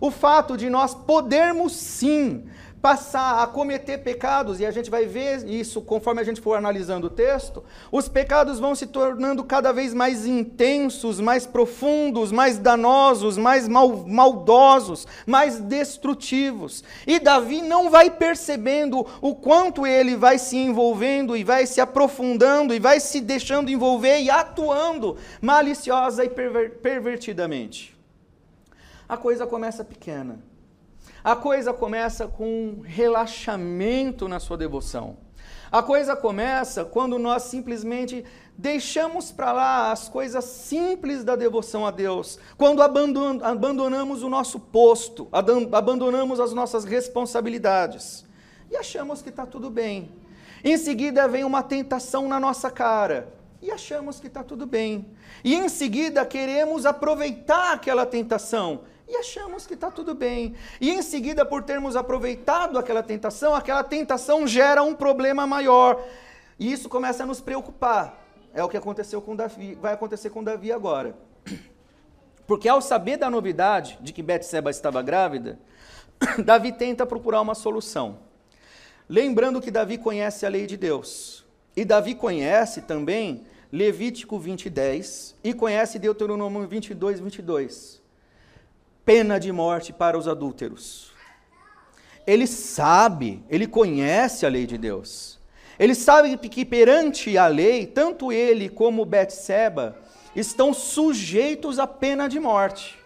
[0.00, 2.44] O fato de nós podermos sim
[2.84, 7.06] passar a cometer pecados, e a gente vai ver isso conforme a gente for analisando
[7.06, 13.38] o texto, os pecados vão se tornando cada vez mais intensos, mais profundos, mais danosos,
[13.38, 16.84] mais mal, maldosos, mais destrutivos.
[17.06, 22.74] E Davi não vai percebendo o quanto ele vai se envolvendo e vai se aprofundando
[22.74, 27.96] e vai se deixando envolver e atuando maliciosa e pervertidamente.
[29.08, 30.52] A coisa começa pequena
[31.24, 35.16] a coisa começa com um relaxamento na sua devoção.
[35.72, 38.22] A coisa começa quando nós simplesmente
[38.56, 45.26] deixamos para lá as coisas simples da devoção a Deus, quando abandonamos o nosso posto,
[45.32, 48.26] abandonamos as nossas responsabilidades
[48.70, 50.12] e achamos que está tudo bem.
[50.62, 53.32] Em seguida vem uma tentação na nossa cara
[53.62, 55.06] e achamos que está tudo bem.
[55.42, 60.54] E em seguida queremos aproveitar aquela tentação e achamos que está tudo bem.
[60.80, 66.02] E em seguida, por termos aproveitado aquela tentação, aquela tentação gera um problema maior.
[66.58, 68.22] E isso começa a nos preocupar.
[68.52, 71.14] É o que aconteceu com Davi, vai acontecer com Davi agora.
[72.46, 75.58] Porque ao saber da novidade de que Betseba estava grávida,
[76.44, 78.18] Davi tenta procurar uma solução.
[79.08, 81.44] Lembrando que Davi conhece a lei de Deus.
[81.76, 88.03] E Davi conhece também Levítico 20, 10 e conhece Deuteronômio 22, 22.
[89.04, 91.12] Pena de morte para os adúlteros.
[92.26, 95.38] Ele sabe, ele conhece a lei de Deus.
[95.78, 99.96] Ele sabe que perante a lei, tanto ele como Betseba
[100.34, 102.98] estão sujeitos à pena de morte.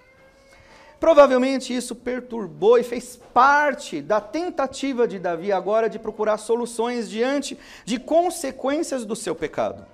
[1.00, 7.58] Provavelmente isso perturbou e fez parte da tentativa de Davi agora de procurar soluções diante
[7.84, 9.87] de consequências do seu pecado.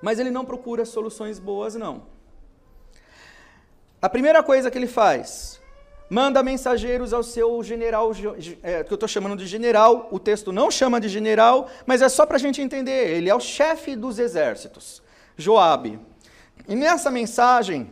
[0.00, 2.02] Mas ele não procura soluções boas, não.
[4.02, 5.60] A primeira coisa que ele faz,
[6.08, 8.12] manda mensageiros ao seu general,
[8.62, 12.08] é, que eu estou chamando de general, o texto não chama de general, mas é
[12.08, 15.02] só para a gente entender, ele é o chefe dos exércitos,
[15.36, 16.00] Joabe.
[16.66, 17.90] E nessa mensagem,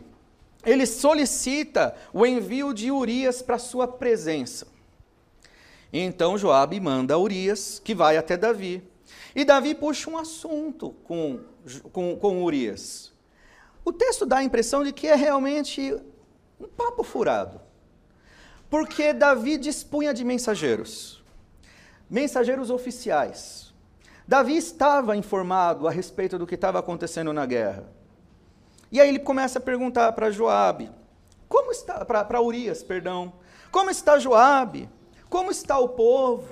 [0.65, 4.67] ele solicita o envio de Urias para sua presença.
[5.93, 8.83] Então Joabe manda Urias, que vai até Davi.
[9.35, 11.39] E Davi puxa um assunto com,
[11.91, 13.08] com, com Urias.
[13.83, 15.95] O texto dá a impressão de que é realmente
[16.59, 17.61] um papo furado.
[18.69, 21.23] Porque Davi dispunha de mensageiros,
[22.09, 23.73] mensageiros oficiais.
[24.27, 27.89] Davi estava informado a respeito do que estava acontecendo na guerra.
[28.91, 30.91] E aí ele começa a perguntar para Joabe,
[31.47, 33.33] como está para Urias, perdão,
[33.71, 34.89] como está Joabe?
[35.29, 36.47] Como está o povo?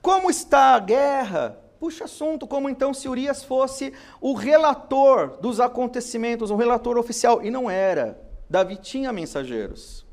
[0.00, 1.58] Como está a guerra?
[1.82, 7.50] Puxa assunto, como então se Urias fosse o relator dos acontecimentos, um relator oficial, e
[7.50, 8.22] não era.
[8.48, 10.06] Davi tinha mensageiros.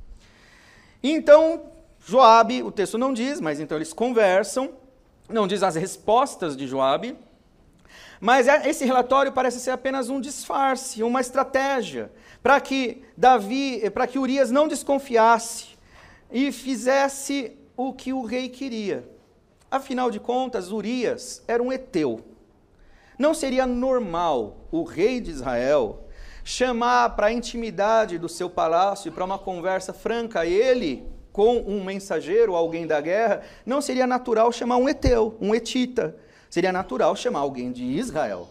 [1.04, 1.62] Então,
[2.04, 4.72] Joabe, o texto não diz, mas então eles conversam,
[5.30, 7.16] não diz as respostas de Joabe,
[8.20, 14.08] mas é, esse relatório parece ser apenas um disfarce, uma estratégia para que Davi, para
[14.08, 15.78] que Urias não desconfiasse
[16.32, 19.19] e fizesse o que o rei queria.
[19.72, 22.26] Afinal de contas, Urias era um heteu.
[23.18, 26.06] Não seria normal o rei de Israel
[26.44, 32.56] chamar para a intimidade do seu palácio, para uma conversa franca, ele com um mensageiro,
[32.56, 36.16] alguém da guerra, não seria natural chamar um heteu, um etita
[36.50, 38.48] seria natural chamar alguém de Israel.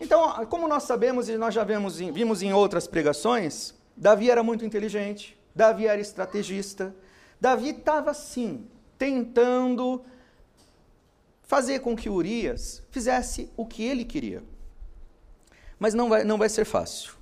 [0.00, 4.64] Então, como nós sabemos e nós já vimos, vimos em outras pregações, Davi era muito
[4.64, 6.94] inteligente, Davi era estrategista,
[7.40, 8.66] Davi estava sim
[8.98, 10.04] tentando
[11.52, 14.42] fazer com que Urias fizesse o que ele queria.
[15.78, 17.12] Mas não vai, não vai ser fácil.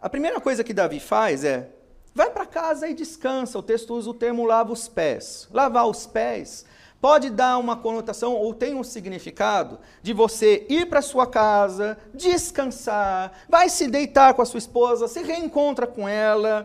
[0.00, 1.70] A primeira coisa que Davi faz é:
[2.14, 3.58] vai para casa e descansa.
[3.58, 5.48] O texto usa o termo lava os pés.
[5.50, 6.64] Lavar os pés
[7.00, 13.32] pode dar uma conotação ou tem um significado de você ir para sua casa, descansar,
[13.48, 16.64] vai se deitar com a sua esposa, se reencontra com ela.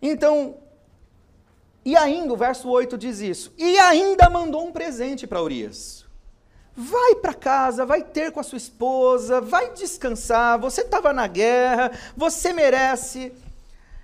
[0.00, 0.56] Então,
[1.84, 6.04] e ainda, o verso 8 diz isso, e ainda mandou um presente para Urias.
[6.76, 11.90] Vai para casa, vai ter com a sua esposa, vai descansar, você estava na guerra,
[12.16, 13.32] você merece.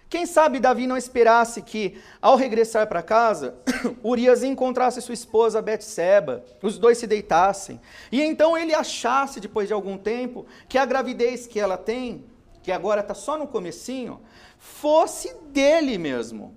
[0.09, 3.57] Quem sabe Davi não esperasse que, ao regressar para casa,
[4.05, 9.75] Urias encontrasse sua esposa Betseba, os dois se deitassem, e então ele achasse, depois de
[9.75, 12.25] algum tempo, que a gravidez que ela tem,
[12.63, 14.21] que agora está só no comecinho,
[14.59, 16.55] fosse dele mesmo.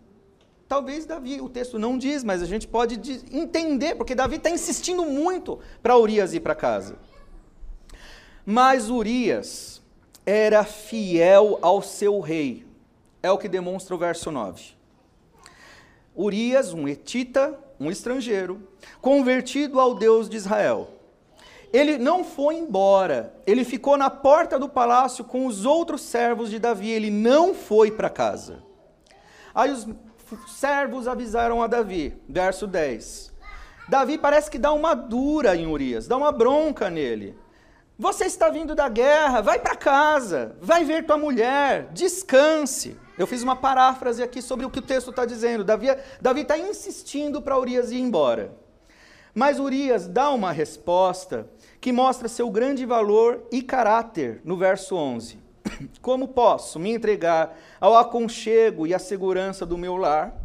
[0.69, 2.95] Talvez Davi, o texto não diz, mas a gente pode
[3.31, 6.95] entender, porque Davi está insistindo muito para Urias ir para casa.
[8.45, 9.81] Mas Urias
[10.25, 12.69] era fiel ao seu rei
[13.21, 14.73] é o que demonstra o verso 9.
[16.15, 18.67] Urias, um etita, um estrangeiro,
[19.01, 20.89] convertido ao Deus de Israel.
[21.71, 26.57] Ele não foi embora, ele ficou na porta do palácio com os outros servos de
[26.57, 28.63] Davi, ele não foi para casa.
[29.53, 29.87] Aí os
[30.47, 33.33] servos avisaram a Davi, verso 10.
[33.87, 37.35] Davi parece que dá uma dura em Urias, dá uma bronca nele.
[37.97, 42.97] Você está vindo da guerra, vai para casa, vai ver tua mulher, descanse.
[43.17, 45.65] Eu fiz uma paráfrase aqui sobre o que o texto está dizendo.
[45.65, 48.53] Davi está insistindo para Urias ir embora.
[49.33, 51.49] Mas Urias dá uma resposta
[51.81, 55.48] que mostra seu grande valor e caráter no verso 11.
[56.01, 60.35] Como posso me entregar ao aconchego e à segurança do meu lar,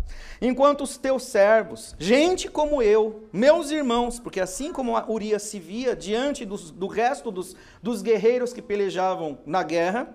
[0.41, 5.97] enquanto os teus servos, gente como eu, meus irmãos, porque assim como Urias se via
[5.97, 10.15] diante dos, do resto dos, dos guerreiros que pelejavam na guerra,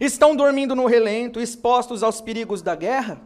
[0.00, 3.20] Estão dormindo no relento, expostos aos perigos da guerra?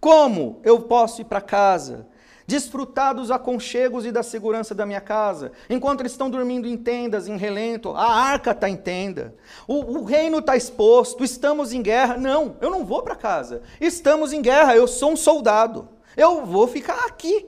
[0.00, 2.06] Como eu posso ir para casa
[2.46, 7.26] desfrutar dos aconchegos e da segurança da minha casa, enquanto eles estão dormindo em tendas,
[7.26, 9.34] em relento, a arca está em tenda,
[9.66, 12.16] o, o reino está exposto, estamos em guerra.
[12.16, 13.62] Não, eu não vou para casa.
[13.80, 17.46] Estamos em guerra, eu sou um soldado, eu vou ficar aqui.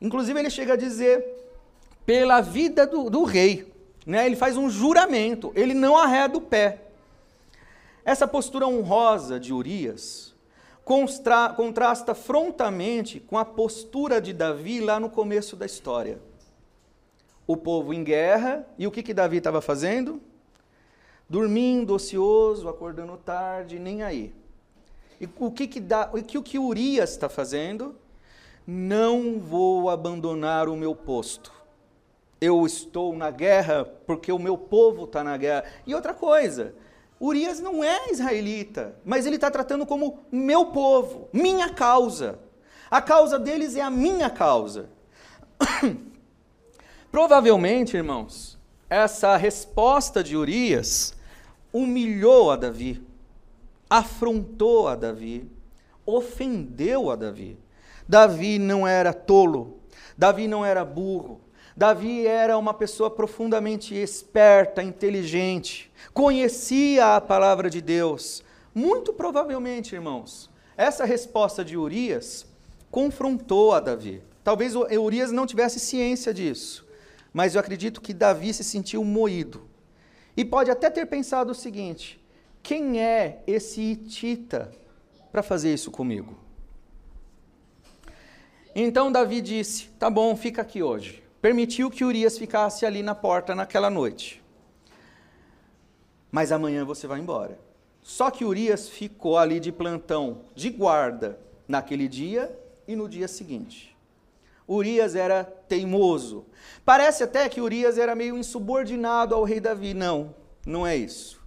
[0.00, 1.24] Inclusive, ele chega a dizer,
[2.04, 3.72] pela vida do, do rei,
[4.04, 4.26] né?
[4.26, 6.82] ele faz um juramento, ele não arreda o pé.
[8.04, 10.35] Essa postura honrosa de Urias
[10.86, 16.20] contrasta frontamente com a postura de Davi lá no começo da história.
[17.44, 20.20] O povo em guerra, e o que, que Davi estava fazendo?
[21.28, 24.32] Dormindo, ocioso, acordando tarde, nem aí.
[25.20, 27.96] E o que, que, da, o que, o que Urias está fazendo?
[28.64, 31.52] Não vou abandonar o meu posto.
[32.40, 35.64] Eu estou na guerra porque o meu povo está na guerra.
[35.84, 36.74] E outra coisa,
[37.20, 42.38] Urias não é israelita, mas ele está tratando como meu povo, minha causa.
[42.90, 44.90] A causa deles é a minha causa.
[47.10, 48.58] Provavelmente, irmãos,
[48.88, 51.14] essa resposta de Urias
[51.72, 53.02] humilhou a Davi,
[53.88, 55.50] afrontou a Davi,
[56.04, 57.58] ofendeu a Davi.
[58.08, 59.80] Davi não era tolo,
[60.16, 61.40] Davi não era burro,
[61.76, 68.42] Davi era uma pessoa profundamente esperta, inteligente, conhecia a palavra de Deus.
[68.74, 72.46] Muito provavelmente, irmãos, essa resposta de Urias
[72.90, 74.22] confrontou a Davi.
[74.42, 76.88] Talvez Urias não tivesse ciência disso,
[77.30, 79.68] mas eu acredito que Davi se sentiu moído.
[80.34, 82.18] E pode até ter pensado o seguinte:
[82.62, 84.72] quem é esse Itita
[85.30, 86.38] para fazer isso comigo?
[88.74, 93.54] Então Davi disse: Tá bom, fica aqui hoje permitiu que Urias ficasse ali na porta
[93.54, 94.42] naquela noite.
[96.30, 97.58] Mas amanhã você vai embora.
[98.02, 102.56] Só que Urias ficou ali de plantão, de guarda, naquele dia
[102.86, 103.96] e no dia seguinte.
[104.68, 106.46] Urias era teimoso.
[106.84, 109.94] Parece até que Urias era meio insubordinado ao rei Davi.
[109.94, 110.34] Não,
[110.64, 111.40] não é isso.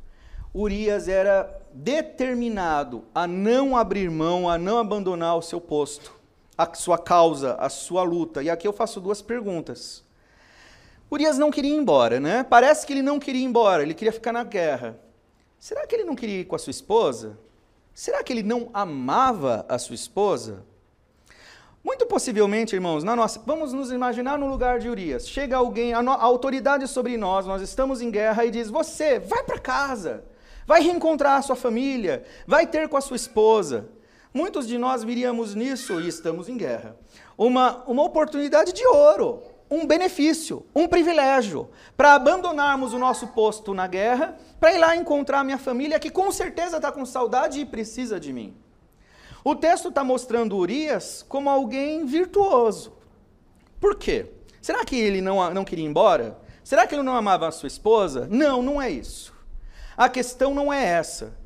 [0.53, 6.18] Urias era determinado a não abrir mão, a não abandonar o seu posto
[6.59, 8.43] a sua causa, a sua luta.
[8.43, 10.03] E aqui eu faço duas perguntas.
[11.09, 12.43] Urias não queria ir embora, né?
[12.43, 14.99] Parece que ele não queria ir embora, ele queria ficar na guerra.
[15.57, 17.39] Será que ele não queria ir com a sua esposa?
[17.93, 20.65] Será que ele não amava a sua esposa?
[21.81, 25.29] Muito possivelmente, irmãos, na nossa, vamos nos imaginar no lugar de Urias.
[25.29, 29.17] Chega alguém, a, no, a autoridade sobre nós, nós estamos em guerra e diz: "Você
[29.17, 30.25] vai para casa,
[30.67, 33.87] vai reencontrar a sua família, vai ter com a sua esposa".
[34.33, 36.95] Muitos de nós viríamos nisso, e estamos em guerra,
[37.35, 43.87] uma, uma oportunidade de ouro, um benefício, um privilégio, para abandonarmos o nosso posto na
[43.87, 48.19] guerra, para ir lá encontrar minha família, que com certeza está com saudade e precisa
[48.19, 48.55] de mim.
[49.43, 52.93] O texto está mostrando Urias como alguém virtuoso.
[53.79, 54.31] Por quê?
[54.61, 56.37] Será que ele não, não queria ir embora?
[56.63, 58.27] Será que ele não amava a sua esposa?
[58.29, 59.33] Não, não é isso.
[59.97, 61.38] A questão não é essa.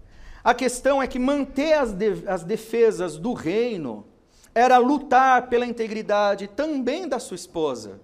[0.43, 4.05] A questão é que manter as, de, as defesas do reino
[4.53, 8.01] era lutar pela integridade também da sua esposa.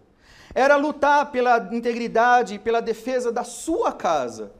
[0.55, 4.51] Era lutar pela integridade e pela defesa da sua casa.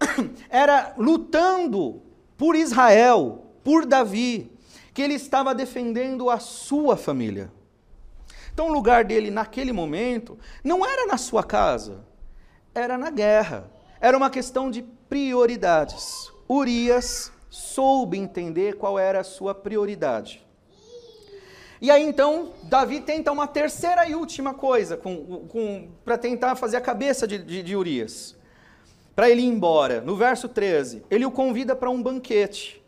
[0.50, 2.02] Era lutando
[2.36, 4.50] por Israel, por Davi,
[4.92, 7.52] que ele estava defendendo a sua família.
[8.52, 12.04] Então, o lugar dele naquele momento não era na sua casa,
[12.74, 13.70] era na guerra.
[14.00, 16.32] Era uma questão de prioridades.
[16.48, 20.44] Urias soube entender qual era a sua prioridade.
[21.80, 24.98] E aí então, Davi tenta uma terceira e última coisa
[26.04, 28.36] para tentar fazer a cabeça de, de, de Urias.
[29.14, 30.00] Para ele ir embora.
[30.00, 32.82] No verso 13, ele o convida para um banquete.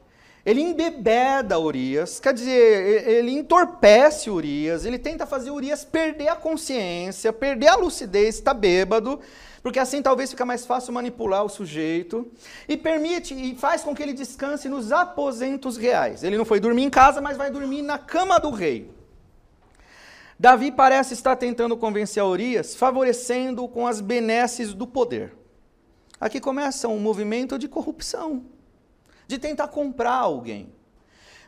[0.45, 7.33] Ele embebeda Urias, quer dizer, ele entorpece Urias, ele tenta fazer Urias perder a consciência,
[7.35, 9.21] perder a lucidez, está bêbado,
[9.63, 12.31] porque assim talvez fica mais fácil manipular o sujeito,
[12.69, 16.23] e permite e faz com que ele descanse nos aposentos reais.
[16.23, 18.91] Ele não foi dormir em casa, mas vai dormir na cama do rei.
[20.39, 25.35] Davi parece estar tentando convencer a Urias, favorecendo-o com as benesses do poder.
[26.21, 28.45] Aqui começa um movimento de corrupção,
[29.27, 30.73] de tentar comprar alguém,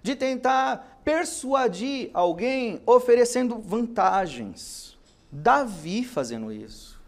[0.03, 4.99] de tentar persuadir alguém oferecendo vantagens.
[5.31, 7.00] Davi fazendo isso.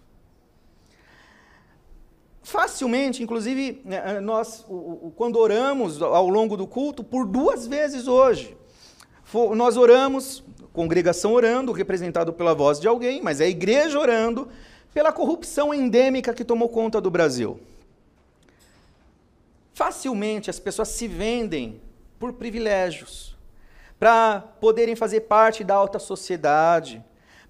[2.43, 4.67] Facilmente, inclusive, né, eh, nós,
[5.15, 8.57] quando oramos ao longo do culto, por duas vezes hoje,
[9.57, 14.49] nós oramos, congregação orando, representado pela voz de alguém, mas é a igreja orando,
[14.93, 17.61] pela corrupção endêmica que tomou conta do Brasil.
[19.73, 21.81] Facilmente as pessoas se vendem
[22.19, 23.37] por privilégios,
[23.99, 27.03] para poderem fazer parte da alta sociedade,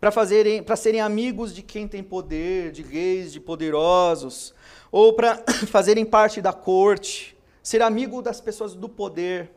[0.02, 4.52] para fazerem, para serem amigos de quem tem poder, de reis, de poderosos,
[4.90, 9.52] ou para fazerem parte da corte, ser amigo das pessoas do poder.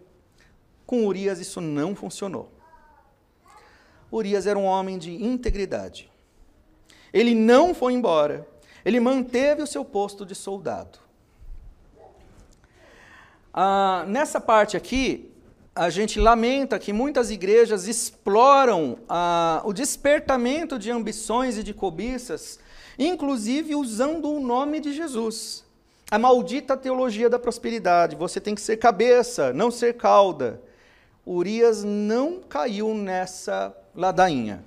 [0.86, 2.52] Com Urias isso não funcionou.
[4.12, 6.12] Urias era um homem de integridade.
[7.12, 8.48] Ele não foi embora.
[8.86, 11.00] Ele manteve o seu posto de soldado.
[13.52, 15.34] Ah, nessa parte aqui,
[15.76, 22.58] a gente lamenta que muitas igrejas exploram ah, o despertamento de ambições e de cobiças,
[22.98, 25.66] inclusive usando o nome de Jesus.
[26.10, 28.16] A maldita teologia da prosperidade.
[28.16, 30.62] Você tem que ser cabeça, não ser cauda.
[31.28, 34.64] Urias não caiu nessa ladainha.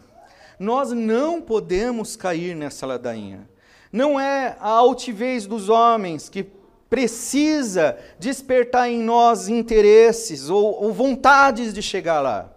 [0.59, 3.49] Nós não podemos cair nessa ladainha.
[3.91, 6.47] Não é a altivez dos homens que
[6.89, 12.53] precisa despertar em nós interesses ou, ou vontades de chegar lá.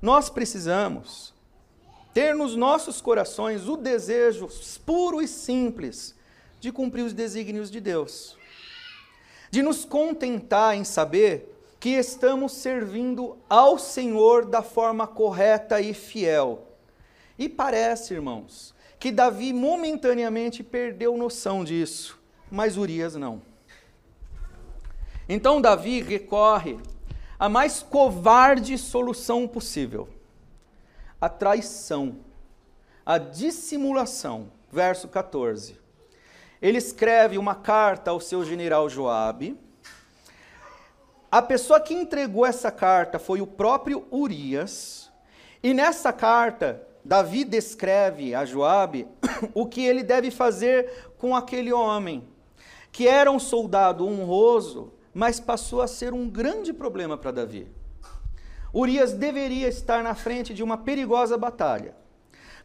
[0.00, 1.34] Nós precisamos
[2.14, 4.48] ter nos nossos corações o desejo
[4.86, 6.14] puro e simples
[6.58, 8.36] de cumprir os desígnios de Deus.
[9.50, 16.66] De nos contentar em saber que estamos servindo ao Senhor da forma correta e fiel.
[17.38, 22.19] E parece, irmãos, que Davi momentaneamente perdeu noção disso
[22.50, 23.42] mas Urias não.
[25.28, 26.78] Então Davi recorre
[27.38, 30.08] à mais covarde solução possível:
[31.20, 32.16] a traição,
[33.06, 34.50] a dissimulação.
[34.72, 35.76] Verso 14.
[36.62, 39.58] Ele escreve uma carta ao seu general Joabe.
[41.28, 45.10] A pessoa que entregou essa carta foi o próprio Urias.
[45.60, 49.08] E nessa carta, Davi descreve a Joabe
[49.54, 52.28] o que ele deve fazer com aquele homem
[52.92, 57.70] que era um soldado honroso, mas passou a ser um grande problema para Davi.
[58.72, 61.94] Urias deveria estar na frente de uma perigosa batalha,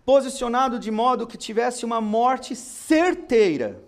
[0.06, 3.84] posicionado de modo que tivesse uma morte certeira,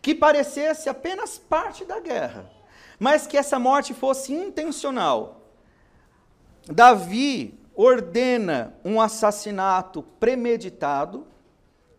[0.00, 2.50] que parecesse apenas parte da guerra,
[2.98, 5.42] mas que essa morte fosse intencional.
[6.66, 11.26] Davi ordena um assassinato premeditado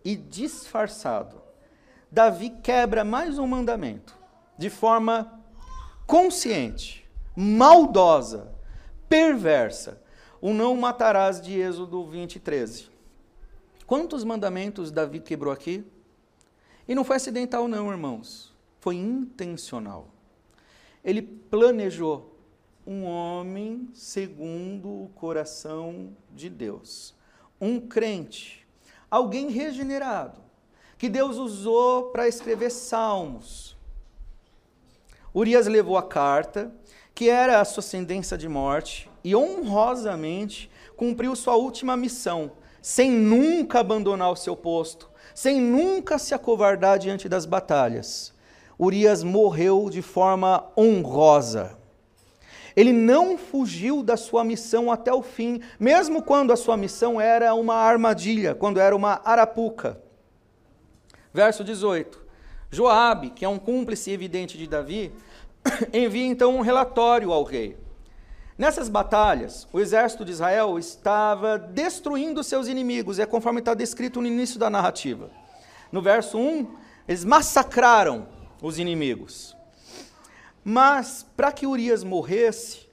[0.03, 1.44] e disfarçado.
[2.16, 4.18] Davi quebra mais um mandamento,
[4.57, 5.38] de forma
[6.07, 7.05] consciente,
[7.36, 8.55] maldosa,
[9.09, 10.01] perversa.
[10.39, 12.88] O não matarás de Êxodo 20, 13.
[13.86, 15.84] Quantos mandamentos Davi quebrou aqui?
[16.88, 18.55] E não foi acidental, não, irmãos.
[18.80, 20.07] Foi intencional.
[21.03, 22.39] Ele planejou
[22.88, 27.13] um homem segundo o coração de Deus.
[27.59, 28.66] Um crente,
[29.11, 30.44] alguém regenerado,
[31.06, 33.78] que Deus usou para escrever salmos.
[35.36, 36.74] Urias levou a carta,
[37.14, 43.82] que era a sua sentença de morte, e honrosamente cumpriu sua última missão, sem nunca
[43.82, 48.34] abandonar o seu posto, sem nunca se acovardar diante das batalhas.
[48.80, 51.78] Urias morreu de forma honrosa.
[52.76, 57.53] Ele não fugiu da sua missão até o fim, mesmo quando a sua missão era
[57.53, 60.03] uma armadilha, quando era uma arapuca.
[61.36, 62.17] Verso 18.
[62.71, 65.11] Joabe, que é um cúmplice evidente de Davi,
[65.91, 67.75] envia então um relatório ao rei.
[68.57, 74.27] Nessas batalhas, o exército de Israel estava destruindo seus inimigos, é conforme está descrito no
[74.27, 75.29] início da narrativa.
[75.91, 76.73] No verso 1,
[77.05, 78.29] eles massacraram
[78.61, 79.57] os inimigos.
[80.63, 82.88] Mas, para que Urias morresse,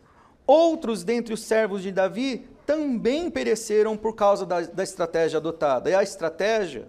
[0.44, 5.88] outros dentre os servos de Davi também pereceram por causa da, da estratégia adotada.
[5.88, 6.88] E a estratégia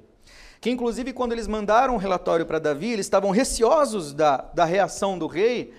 [0.63, 5.19] que inclusive quando eles mandaram um relatório para Davi, eles estavam receosos da, da reação
[5.19, 5.73] do rei,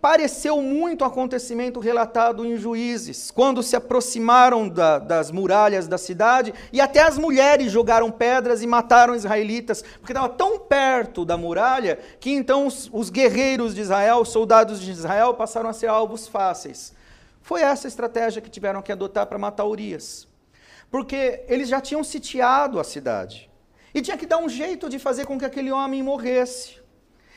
[0.00, 6.52] pareceu muito o acontecimento relatado em Juízes, quando se aproximaram da, das muralhas da cidade
[6.72, 12.00] e até as mulheres jogaram pedras e mataram israelitas, porque estava tão perto da muralha
[12.18, 16.26] que então os, os guerreiros de Israel, os soldados de Israel, passaram a ser alvos
[16.26, 16.92] fáceis.
[17.42, 20.31] Foi essa a estratégia que tiveram que adotar para matar Urias
[20.92, 23.50] porque eles já tinham sitiado a cidade.
[23.94, 26.82] E tinha que dar um jeito de fazer com que aquele homem morresse.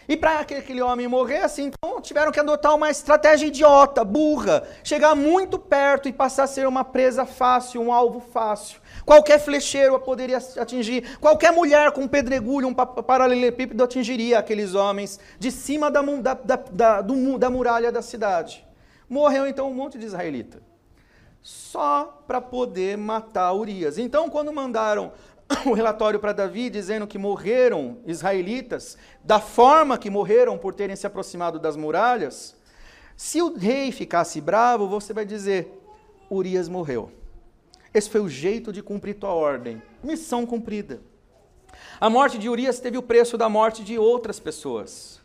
[0.09, 5.15] E para que aquele homem morresse, então tiveram que adotar uma estratégia idiota, burra, chegar
[5.15, 8.79] muito perto e passar a ser uma presa fácil, um alvo fácil.
[9.05, 15.49] Qualquer flecheiro poderia atingir, qualquer mulher com um pedregulho, um paralelepípedo atingiria aqueles homens de
[15.49, 16.33] cima da, da,
[16.71, 18.67] da, da muralha da cidade.
[19.09, 20.64] Morreu então um monte de israelita
[21.45, 23.99] só para poder matar Urias.
[23.99, 25.13] Então, quando mandaram
[25.63, 31.05] o relatório para Davi dizendo que morreram israelitas da forma que morreram por terem se
[31.05, 32.55] aproximado das muralhas,
[33.15, 35.71] Se o rei ficasse bravo, você vai dizer:
[36.31, 37.11] Urias morreu.
[37.93, 39.81] Esse foi o jeito de cumprir tua ordem.
[40.03, 40.99] Missão cumprida.
[42.01, 45.21] A morte de Urias teve o preço da morte de outras pessoas.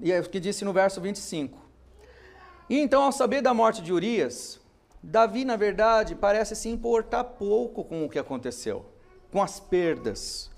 [0.00, 1.65] E é o que disse no verso 25.
[2.68, 4.60] E então, ao saber da morte de Urias,
[5.02, 8.84] Davi, na verdade, parece se importar pouco com o que aconteceu,
[9.30, 10.50] com as perdas.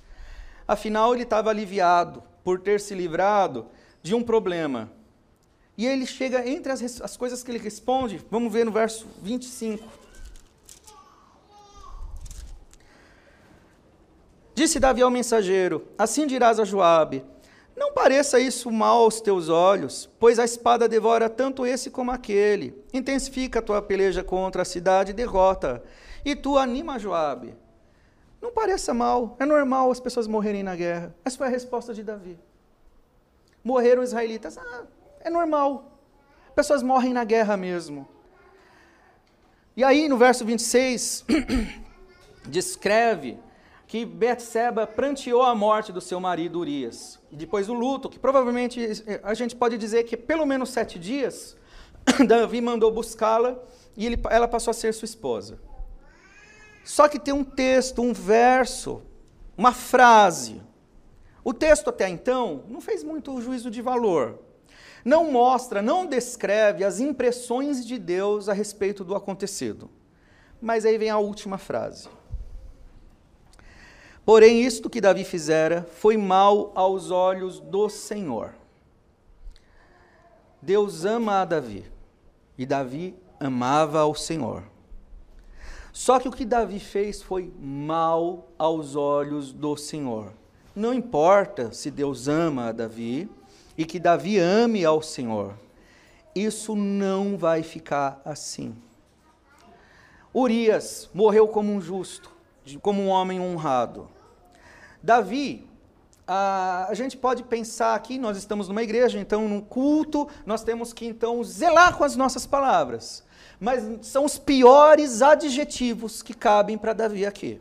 [0.66, 3.66] Afinal, ele estava aliviado por ter se livrado
[4.02, 4.90] de um problema.
[5.76, 9.86] E ele chega entre as, as coisas que ele responde, vamos ver no verso 25.
[14.54, 17.24] Disse Davi ao mensageiro: Assim dirás a Joabe:
[17.78, 22.84] Não pareça isso mal aos teus olhos, pois a espada devora tanto esse como aquele.
[22.92, 25.80] Intensifica a tua peleja contra a cidade e derrota.
[26.24, 27.54] E tu anima Joabe.
[28.42, 31.14] Não pareça mal, é normal as pessoas morrerem na guerra.
[31.24, 32.36] Essa foi a resposta de Davi.
[33.62, 34.84] Morreram os israelitas, ah,
[35.20, 36.00] é normal.
[36.56, 38.08] Pessoas morrem na guerra mesmo.
[39.76, 41.24] E aí no verso 26
[42.44, 43.38] descreve
[43.88, 47.18] que Betseba pranteou a morte do seu marido Urias.
[47.32, 48.86] E depois o luto, que provavelmente
[49.22, 51.56] a gente pode dizer que pelo menos sete dias,
[52.28, 53.58] Davi mandou buscá-la
[53.96, 55.58] e ele, ela passou a ser sua esposa.
[56.84, 59.00] Só que tem um texto, um verso,
[59.56, 60.60] uma frase.
[61.42, 64.38] O texto até então não fez muito juízo de valor.
[65.02, 69.88] Não mostra, não descreve as impressões de Deus a respeito do acontecido.
[70.60, 72.17] Mas aí vem a última frase.
[74.28, 78.52] Porém, isto que Davi fizera foi mal aos olhos do Senhor.
[80.60, 81.82] Deus ama a Davi
[82.58, 84.64] e Davi amava ao Senhor.
[85.94, 90.34] Só que o que Davi fez foi mal aos olhos do Senhor.
[90.76, 93.30] Não importa se Deus ama a Davi
[93.78, 95.54] e que Davi ame ao Senhor,
[96.34, 98.76] isso não vai ficar assim.
[100.34, 102.30] Urias morreu como um justo,
[102.82, 104.17] como um homem honrado.
[105.02, 105.68] Davi,
[106.26, 111.06] a, gente pode pensar aqui, nós estamos numa igreja, então no culto, nós temos que
[111.06, 113.24] então zelar com as nossas palavras.
[113.58, 117.60] Mas são os piores adjetivos que cabem para Davi aqui.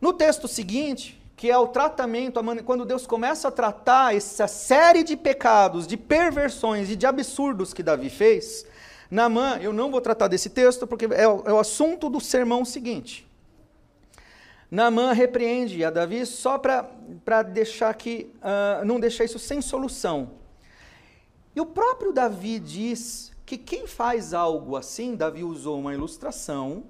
[0.00, 5.16] No texto seguinte, que é o tratamento, quando Deus começa a tratar essa série de
[5.16, 8.64] pecados, de perversões e de absurdos que Davi fez,
[9.10, 12.64] Naamã, eu não vou tratar desse texto porque é o, é o assunto do sermão
[12.64, 13.26] seguinte.
[14.74, 20.32] Naamã repreende a Davi só para deixar que, uh, não deixar isso sem solução.
[21.54, 26.82] E o próprio Davi diz que quem faz algo assim, Davi usou uma ilustração,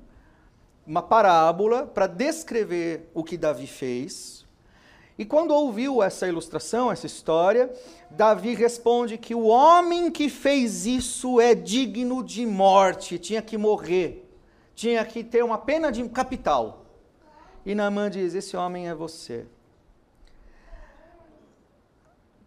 [0.86, 4.46] uma parábola para descrever o que Davi fez.
[5.18, 7.70] E quando ouviu essa ilustração, essa história,
[8.10, 14.26] Davi responde que o homem que fez isso é digno de morte, tinha que morrer,
[14.74, 16.83] tinha que ter uma pena de capital.
[17.64, 19.46] E Naamã diz: Esse homem é você.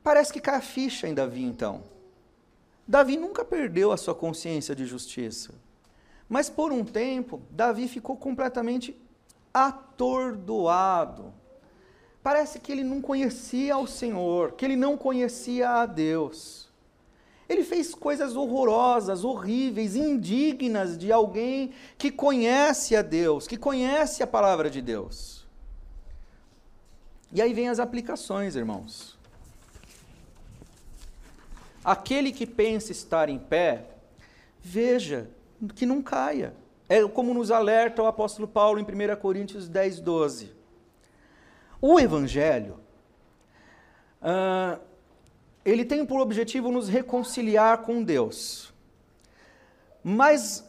[0.03, 1.83] Parece que cai a ficha em Davi, então.
[2.87, 5.53] Davi nunca perdeu a sua consciência de justiça.
[6.29, 8.95] Mas por um tempo, Davi ficou completamente
[9.53, 11.33] atordoado.
[12.21, 16.66] Parece que ele não conhecia o Senhor, que ele não conhecia a Deus.
[17.49, 24.27] Ele fez coisas horrorosas, horríveis, indignas de alguém que conhece a Deus, que conhece a
[24.27, 25.45] palavra de Deus.
[27.31, 29.17] E aí vem as aplicações, irmãos.
[31.83, 33.85] Aquele que pensa estar em pé,
[34.61, 35.29] veja
[35.75, 36.53] que não caia.
[36.89, 40.51] É como nos alerta o apóstolo Paulo em 1 Coríntios 10, 12.
[41.81, 42.79] O Evangelho
[44.21, 44.79] uh,
[45.69, 48.73] ele tem por objetivo nos reconciliar com Deus.
[50.01, 50.65] Mas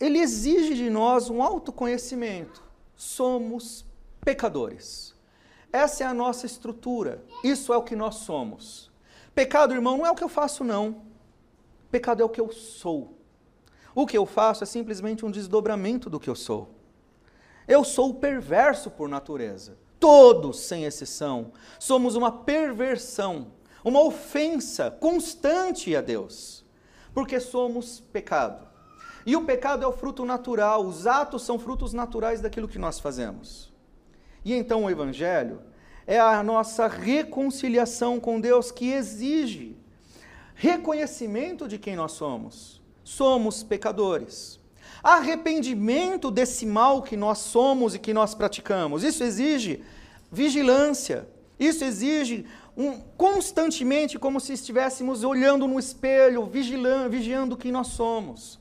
[0.00, 2.64] ele exige de nós um autoconhecimento.
[2.96, 3.84] Somos
[4.24, 5.14] pecadores.
[5.70, 7.22] Essa é a nossa estrutura.
[7.44, 8.90] Isso é o que nós somos.
[9.34, 11.02] Pecado, irmão, não é o que eu faço, não.
[11.90, 13.18] Pecado é o que eu sou.
[13.94, 16.70] O que eu faço é simplesmente um desdobramento do que eu sou.
[17.68, 19.76] Eu sou perverso por natureza.
[19.98, 26.64] Todos, sem exceção, somos uma perversão uma ofensa constante a Deus,
[27.12, 28.68] porque somos pecado.
[29.26, 32.98] E o pecado é o fruto natural, os atos são frutos naturais daquilo que nós
[32.98, 33.70] fazemos.
[34.44, 35.60] E então o Evangelho
[36.06, 39.76] é a nossa reconciliação com Deus que exige
[40.54, 42.80] reconhecimento de quem nós somos.
[43.04, 44.58] Somos pecadores.
[45.02, 49.02] Arrependimento desse mal que nós somos e que nós praticamos.
[49.02, 49.82] Isso exige
[50.30, 51.28] vigilância.
[51.58, 52.46] Isso exige
[52.80, 58.58] um, constantemente como se estivéssemos olhando no espelho, vigilando, vigiando quem nós somos.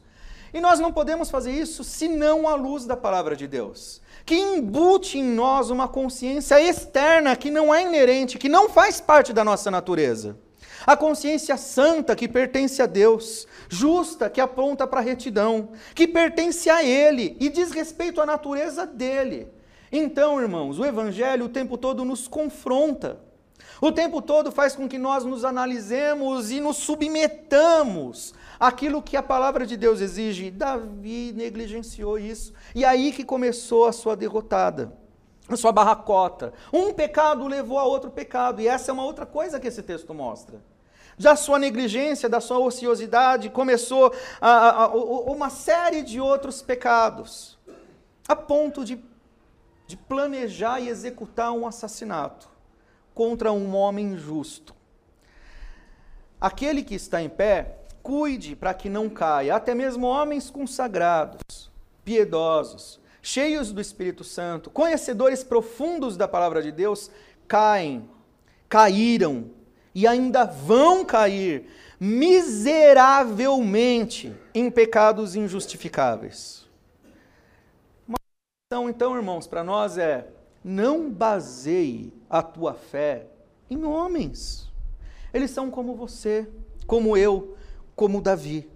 [0.53, 5.17] E nós não podemos fazer isso senão à luz da palavra de Deus, que embute
[5.17, 9.72] em nós uma consciência externa que não é inerente, que não faz parte da nossa
[9.72, 10.38] natureza.
[10.86, 16.70] A consciência santa que pertence a Deus, justa que aponta para a retidão, que pertence
[16.70, 19.47] a Ele e diz respeito à natureza dele.
[19.91, 23.29] Então, irmãos, o Evangelho o tempo todo nos confronta.
[23.82, 29.24] O tempo todo faz com que nós nos analisemos e nos submetamos àquilo que a
[29.24, 30.52] palavra de Deus exige.
[30.52, 32.54] Davi negligenciou isso.
[32.76, 34.92] E aí que começou a sua derrotada,
[35.48, 36.52] a sua barracota.
[36.74, 38.62] Um pecado levou a outro pecado.
[38.62, 40.62] E essa é uma outra coisa que esse texto mostra.
[41.18, 47.58] Da sua negligência, da sua ociosidade, começou a, a, a, uma série de outros pecados,
[48.28, 49.02] a ponto de,
[49.86, 52.59] de planejar e executar um assassinato
[53.20, 54.74] contra um homem justo.
[56.39, 61.70] Aquele que está em pé, cuide para que não caia, até mesmo homens consagrados,
[62.05, 67.11] piedosos, cheios do Espírito Santo, conhecedores profundos da palavra de Deus,
[67.45, 68.09] caem,
[68.70, 69.51] caíram
[69.93, 71.67] e ainda vão cair
[71.99, 76.65] miseravelmente em pecados injustificáveis.
[78.07, 78.15] Uma
[78.72, 80.39] questão, então, irmãos, para nós é:
[80.70, 83.26] não baseie a tua fé
[83.72, 84.70] em homens.
[85.34, 86.47] Eles são como você,
[86.86, 87.57] como eu,
[87.95, 88.70] como Davi.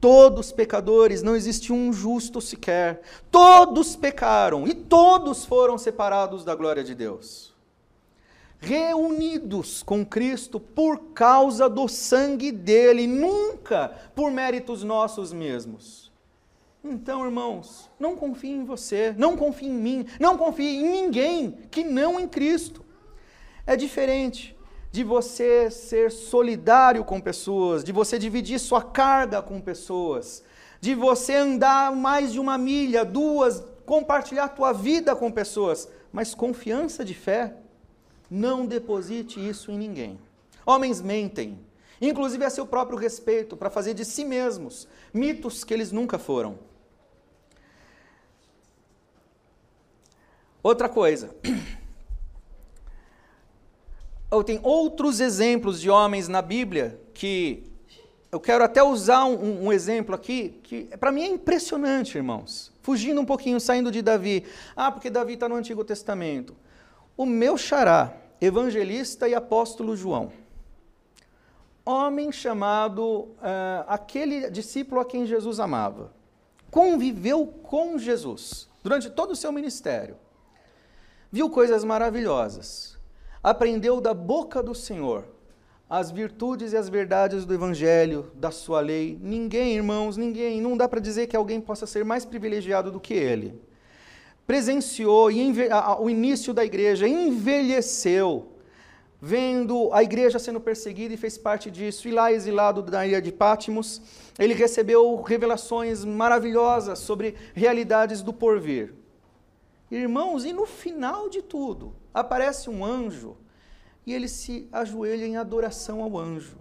[0.00, 3.02] Todos pecadores, não existe um justo sequer.
[3.28, 7.52] Todos pecaram e todos foram separados da glória de Deus.
[8.60, 16.05] Reunidos com Cristo por causa do sangue dele, nunca por méritos nossos mesmos.
[16.88, 21.82] Então, irmãos, não confie em você, não confie em mim, não confie em ninguém que
[21.82, 22.84] não em Cristo.
[23.66, 24.56] É diferente
[24.92, 30.44] de você ser solidário com pessoas, de você dividir sua carga com pessoas,
[30.80, 37.04] de você andar mais de uma milha, duas, compartilhar tua vida com pessoas, mas confiança
[37.04, 37.56] de fé,
[38.30, 40.20] não deposite isso em ninguém.
[40.64, 41.58] Homens mentem,
[42.00, 46.58] inclusive a seu próprio respeito, para fazer de si mesmos mitos que eles nunca foram.
[50.66, 51.30] Outra coisa.
[54.44, 57.62] Tenho outros exemplos de homens na Bíblia que
[58.32, 62.72] eu quero até usar um, um exemplo aqui que para mim é impressionante, irmãos.
[62.82, 64.44] Fugindo um pouquinho, saindo de Davi.
[64.74, 66.56] Ah, porque Davi está no Antigo Testamento.
[67.16, 70.32] O meu xará, evangelista e apóstolo João,
[71.84, 76.12] homem chamado uh, aquele discípulo a quem Jesus amava,
[76.72, 80.25] conviveu com Jesus durante todo o seu ministério
[81.30, 82.98] viu coisas maravilhosas,
[83.42, 85.36] aprendeu da boca do Senhor
[85.88, 89.16] as virtudes e as verdades do Evangelho, da sua lei.
[89.22, 93.14] Ninguém, irmãos, ninguém, não dá para dizer que alguém possa ser mais privilegiado do que
[93.14, 93.60] ele.
[94.46, 95.28] Presenciou
[96.00, 98.48] o início da igreja, envelheceu,
[99.20, 102.08] vendo a igreja sendo perseguida e fez parte disso.
[102.08, 104.02] E lá, exilado da ilha de Pátimos,
[104.38, 108.92] ele recebeu revelações maravilhosas sobre realidades do porvir.
[109.90, 113.36] Irmãos, e no final de tudo, aparece um anjo
[114.04, 116.58] e ele se ajoelha em adoração ao anjo.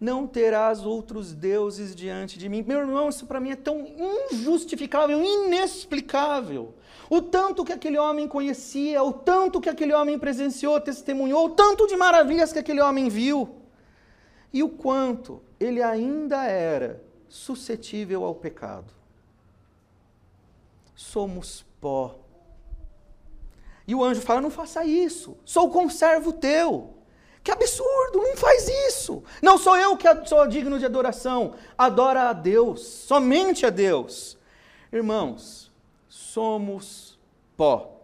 [0.00, 2.62] Não terás outros deuses diante de mim.
[2.62, 3.86] Meu irmão, isso para mim é tão
[4.30, 6.74] injustificável, inexplicável.
[7.08, 11.86] O tanto que aquele homem conhecia, o tanto que aquele homem presenciou, testemunhou, o tanto
[11.86, 13.56] de maravilhas que aquele homem viu.
[14.52, 19.03] E o quanto ele ainda era suscetível ao pecado
[20.94, 22.16] somos pó.
[23.86, 26.94] E o anjo fala: Não faça isso, sou conservo teu.
[27.42, 29.22] Que absurdo, não faz isso.
[29.42, 31.52] Não sou eu que sou digno de adoração.
[31.76, 34.38] Adora a Deus, somente a Deus.
[34.90, 35.70] Irmãos,
[36.08, 37.18] somos
[37.54, 38.00] pó.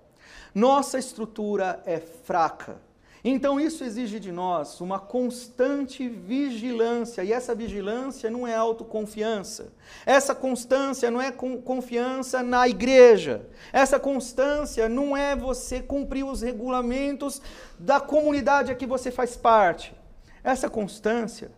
[0.55, 2.83] Nossa estrutura é fraca.
[3.23, 9.73] Então isso exige de nós uma constante vigilância, e essa vigilância não é autoconfiança.
[10.07, 13.47] Essa constância não é confiança na igreja.
[13.73, 17.43] Essa constância não é você cumprir os regulamentos
[17.79, 19.95] da comunidade a que você faz parte.
[20.43, 21.53] Essa constância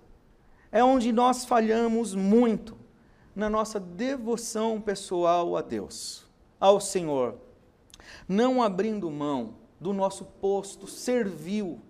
[0.73, 2.77] é onde nós falhamos muito
[3.37, 6.27] na nossa devoção pessoal a Deus,
[6.59, 7.37] ao Senhor,
[8.29, 11.81] não abrindo mão do nosso posto servil,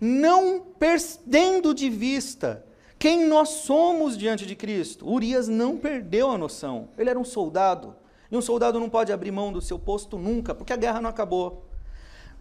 [0.00, 2.64] não perdendo de vista
[2.98, 5.08] quem nós somos diante de Cristo.
[5.08, 6.88] Urias não perdeu a noção.
[6.96, 7.94] Ele era um soldado,
[8.30, 11.10] e um soldado não pode abrir mão do seu posto nunca, porque a guerra não
[11.10, 11.66] acabou.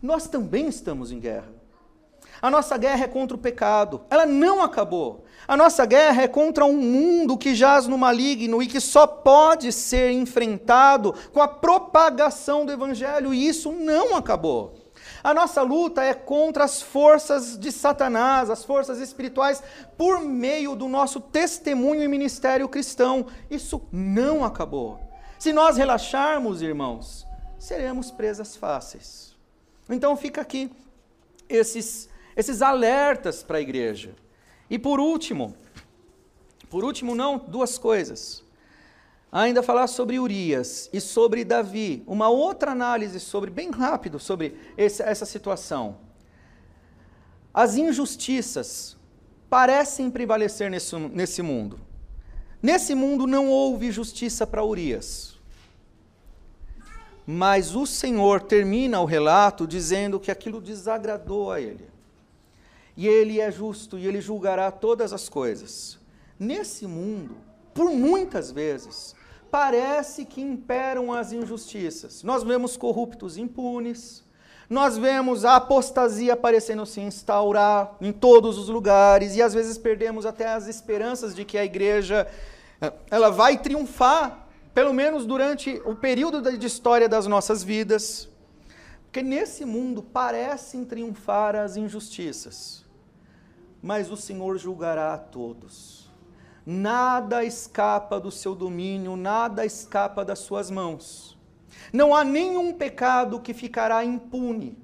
[0.01, 1.49] Nós também estamos em guerra.
[2.41, 4.01] A nossa guerra é contra o pecado.
[4.09, 5.25] Ela não acabou.
[5.47, 9.71] A nossa guerra é contra um mundo que jaz no maligno e que só pode
[9.71, 14.84] ser enfrentado com a propagação do evangelho, e isso não acabou.
[15.25, 19.63] A nossa luta é contra as forças de Satanás, as forças espirituais,
[19.97, 23.25] por meio do nosso testemunho e ministério cristão.
[23.49, 24.99] Isso não acabou.
[25.39, 27.25] Se nós relaxarmos, irmãos,
[27.57, 29.35] seremos presas fáceis.
[29.89, 30.71] Então fica aqui
[31.49, 32.07] esses,
[32.37, 34.13] esses alertas para a igreja.
[34.69, 35.57] E por último,
[36.69, 38.44] por último não, duas coisas.
[39.37, 45.03] Ainda falar sobre Urias e sobre Davi, uma outra análise sobre, bem rápido, sobre esse,
[45.03, 45.97] essa situação.
[47.53, 48.95] As injustiças
[49.49, 51.81] parecem prevalecer nesse, nesse mundo.
[52.63, 55.37] Nesse mundo não houve justiça para Urias.
[57.27, 61.89] Mas o Senhor termina o relato dizendo que aquilo desagradou a ele.
[62.95, 65.99] E ele é justo e ele julgará todas as coisas.
[66.39, 67.35] Nesse mundo,
[67.73, 69.13] por muitas vezes,
[69.55, 72.23] parece que imperam as injustiças.
[72.23, 74.21] Nós vemos corruptos impunes,
[74.69, 80.25] nós vemos a apostasia parecendo se instaurar em todos os lugares e às vezes perdemos
[80.25, 82.27] até as esperanças de que a igreja
[82.81, 88.27] eh, ela vai triunfar, pelo menos durante o período de história das nossas vidas.
[89.03, 92.83] Porque nesse mundo parecem triunfar as injustiças
[93.85, 96.04] mas o Senhor julgará a todos.
[96.65, 101.37] Nada escapa do seu domínio, nada escapa das suas mãos.
[101.93, 104.75] Não há nenhum pecado que ficará impune.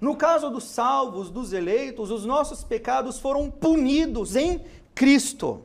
[0.00, 4.64] No caso dos salvos, dos eleitos, os nossos pecados foram punidos em
[4.94, 5.64] Cristo.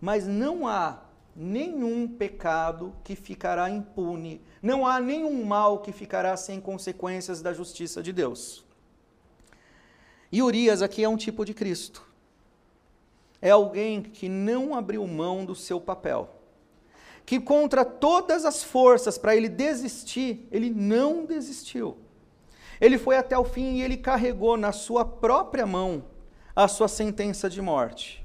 [0.00, 1.02] Mas não há
[1.36, 8.02] nenhum pecado que ficará impune, não há nenhum mal que ficará sem consequências da justiça
[8.02, 8.64] de Deus.
[10.32, 12.07] E Urias aqui é um tipo de Cristo
[13.40, 16.34] é alguém que não abriu mão do seu papel.
[17.24, 21.98] Que contra todas as forças para ele desistir, ele não desistiu.
[22.80, 26.04] Ele foi até o fim e ele carregou na sua própria mão
[26.54, 28.24] a sua sentença de morte.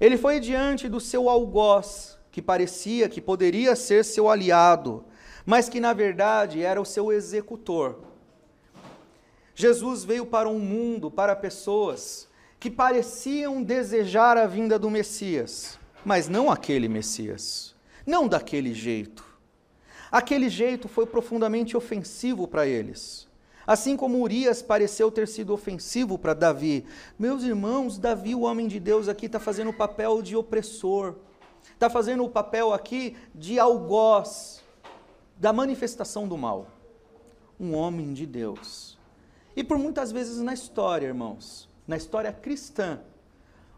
[0.00, 5.04] Ele foi diante do seu algoz, que parecia que poderia ser seu aliado,
[5.44, 8.00] mas que na verdade era o seu executor.
[9.54, 12.27] Jesus veio para um mundo, para pessoas
[12.58, 17.74] que pareciam desejar a vinda do Messias, mas não aquele Messias,
[18.06, 19.24] não daquele jeito.
[20.10, 23.28] Aquele jeito foi profundamente ofensivo para eles.
[23.66, 26.86] Assim como Urias pareceu ter sido ofensivo para Davi.
[27.18, 31.16] Meus irmãos, Davi, o homem de Deus, aqui está fazendo o papel de opressor,
[31.74, 34.64] está fazendo o papel aqui de algoz,
[35.36, 36.68] da manifestação do mal.
[37.60, 38.96] Um homem de Deus.
[39.54, 43.00] E por muitas vezes na história, irmãos, na história cristã,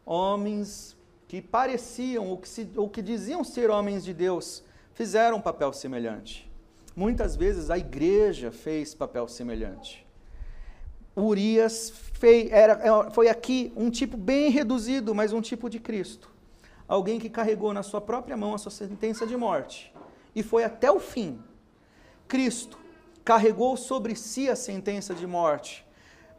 [0.05, 0.97] homens
[1.29, 5.73] que pareciam ou que, se, ou que diziam ser homens de Deus fizeram um papel
[5.73, 6.51] semelhante.
[6.97, 10.05] Muitas vezes a igreja fez papel semelhante.
[11.17, 11.93] Urias
[12.51, 16.29] era, é, foi aqui um tipo bem reduzido, mas um tipo de Cristo.
[16.89, 19.95] Alguém que carregou na sua própria mão a sua sentença de morte
[20.35, 21.41] e foi até o fim.
[22.27, 22.77] Cristo
[23.25, 25.87] carregou sobre si a sentença de morte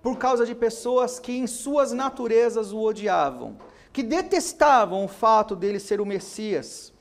[0.01, 3.57] por causa de pessoas que em suas naturezas o odiavam,
[3.93, 6.91] que detestavam o fato dele ser o Messias,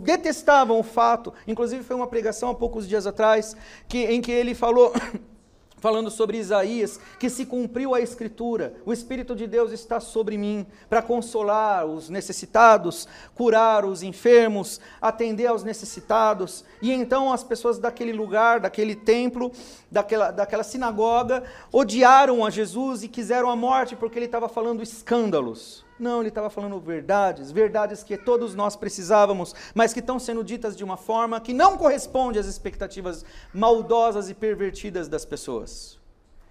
[0.00, 3.54] detestavam o fato, inclusive foi uma pregação há poucos dias atrás,
[3.88, 4.92] que, em que ele falou
[5.78, 10.66] falando sobre Isaías, que se cumpriu a Escritura, o Espírito de Deus está sobre mim
[10.88, 16.64] para consolar os necessitados, curar os enfermos, atender aos necessitados.
[16.82, 19.52] E então as pessoas daquele lugar, daquele templo,
[19.90, 25.85] daquela, daquela sinagoga, odiaram a Jesus e quiseram a morte porque ele estava falando escândalos.
[25.98, 30.76] Não, ele estava falando verdades, verdades que todos nós precisávamos, mas que estão sendo ditas
[30.76, 35.98] de uma forma que não corresponde às expectativas maldosas e pervertidas das pessoas.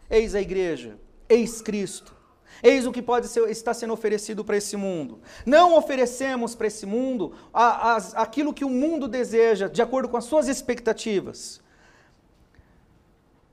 [0.09, 0.97] Eis a igreja,
[1.29, 2.15] eis Cristo,
[2.63, 5.19] eis o que pode ser, estar sendo oferecido para esse mundo.
[5.45, 10.17] Não oferecemos para esse mundo a, a, aquilo que o mundo deseja, de acordo com
[10.17, 11.61] as suas expectativas.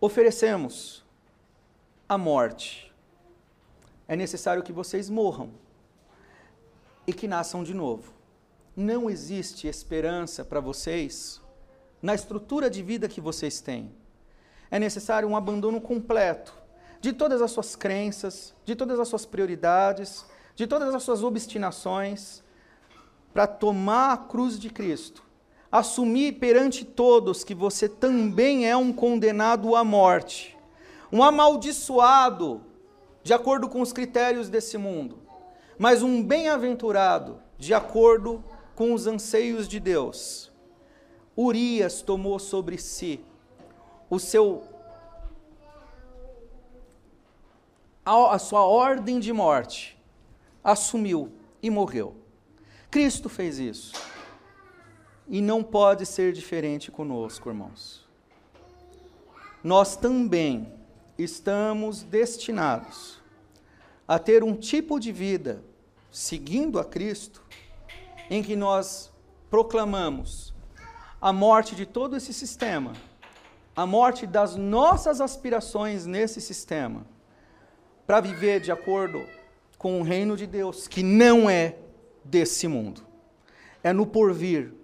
[0.00, 1.04] Oferecemos
[2.08, 2.90] a morte.
[4.08, 5.50] É necessário que vocês morram
[7.06, 8.12] e que nasçam de novo.
[8.76, 11.40] Não existe esperança para vocês
[12.00, 13.94] na estrutura de vida que vocês têm.
[14.70, 16.54] É necessário um abandono completo
[17.00, 20.24] de todas as suas crenças, de todas as suas prioridades,
[20.54, 22.42] de todas as suas obstinações,
[23.32, 25.22] para tomar a cruz de Cristo,
[25.70, 30.56] assumir perante todos que você também é um condenado à morte,
[31.10, 32.62] um amaldiçoado
[33.22, 35.21] de acordo com os critérios desse mundo,
[35.82, 38.40] mas um bem-aventurado de acordo
[38.72, 40.52] com os anseios de Deus.
[41.36, 43.18] Urias tomou sobre si
[44.08, 44.62] o seu
[48.04, 50.00] a, sua ordem de morte,
[50.62, 52.14] assumiu e morreu.
[52.88, 53.92] Cristo fez isso.
[55.26, 58.08] E não pode ser diferente conosco, irmãos.
[59.64, 60.72] Nós também
[61.18, 63.20] estamos destinados
[64.06, 65.71] a ter um tipo de vida
[66.12, 67.42] seguindo a Cristo,
[68.28, 69.10] em que nós
[69.48, 70.54] proclamamos
[71.18, 72.92] a morte de todo esse sistema,
[73.74, 77.06] a morte das nossas aspirações nesse sistema,
[78.06, 79.24] para viver de acordo
[79.78, 81.76] com o reino de Deus, que não é
[82.22, 83.02] desse mundo,
[83.82, 84.74] é no porvir.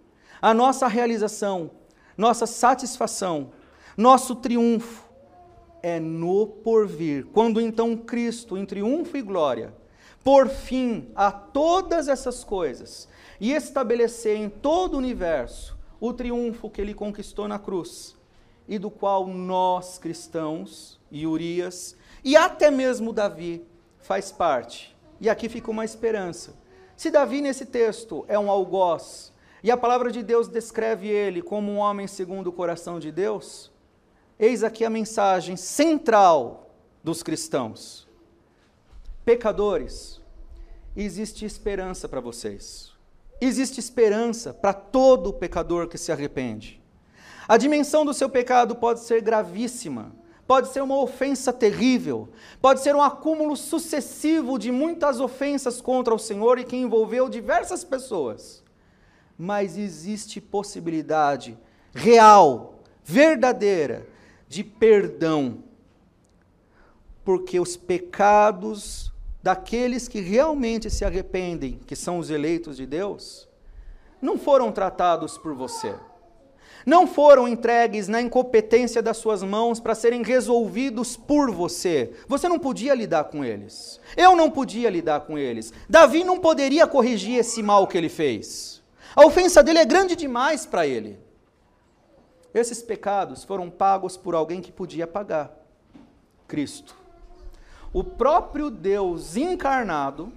[0.40, 1.70] A nossa realização,
[2.16, 3.52] nossa satisfação,
[3.96, 5.04] nosso triunfo
[5.82, 7.26] é no porvir.
[7.26, 9.74] Quando então Cristo, em triunfo e glória,
[10.28, 13.08] por fim a todas essas coisas
[13.40, 18.14] e estabelecer em todo o universo o triunfo que ele conquistou na cruz
[18.68, 23.64] e do qual nós cristãos e Urias e até mesmo Davi
[24.02, 24.94] faz parte.
[25.18, 26.54] E aqui fica uma esperança.
[26.94, 29.32] Se Davi nesse texto é um algoz
[29.64, 33.72] e a palavra de Deus descreve ele como um homem segundo o coração de Deus,
[34.38, 36.70] eis aqui a mensagem central
[37.02, 38.06] dos cristãos.
[39.24, 40.17] Pecadores,
[40.96, 42.92] existe esperança para vocês.
[43.40, 46.82] Existe esperança para todo pecador que se arrepende.
[47.46, 50.12] A dimensão do seu pecado pode ser gravíssima,
[50.46, 52.28] pode ser uma ofensa terrível,
[52.60, 57.84] pode ser um acúmulo sucessivo de muitas ofensas contra o Senhor e que envolveu diversas
[57.84, 58.62] pessoas.
[59.38, 61.56] Mas existe possibilidade
[61.94, 64.06] real, verdadeira,
[64.48, 65.62] de perdão,
[67.24, 69.12] porque os pecados
[69.48, 73.48] daqueles que realmente se arrependem, que são os eleitos de Deus,
[74.20, 75.94] não foram tratados por você.
[76.84, 82.12] Não foram entregues na incompetência das suas mãos para serem resolvidos por você.
[82.26, 83.98] Você não podia lidar com eles.
[84.18, 85.72] Eu não podia lidar com eles.
[85.88, 88.82] Davi não poderia corrigir esse mal que ele fez.
[89.16, 91.18] A ofensa dele é grande demais para ele.
[92.52, 95.56] Esses pecados foram pagos por alguém que podia pagar
[96.46, 96.97] Cristo
[97.92, 100.32] o próprio Deus encarnado,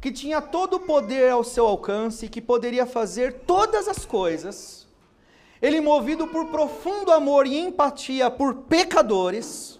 [0.00, 4.86] que tinha todo o poder ao seu alcance e que poderia fazer todas as coisas,
[5.60, 9.78] ele, movido por profundo amor e empatia por pecadores,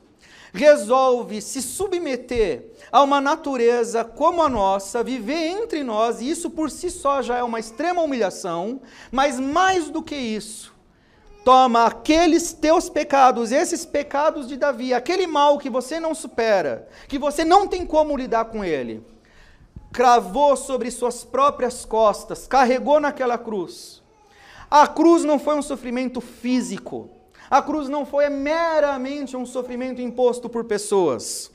[0.52, 6.70] resolve se submeter a uma natureza como a nossa, viver entre nós, e isso por
[6.70, 8.80] si só já é uma extrema humilhação,
[9.10, 10.74] mas mais do que isso,
[11.44, 17.18] toma aqueles teus pecados, esses pecados de Davi, aquele mal que você não supera, que
[17.18, 19.04] você não tem como lidar com ele,
[19.92, 24.02] cravou sobre suas próprias costas, carregou naquela cruz.
[24.70, 27.10] A cruz não foi um sofrimento físico,
[27.50, 31.50] a cruz não foi meramente um sofrimento imposto por pessoas.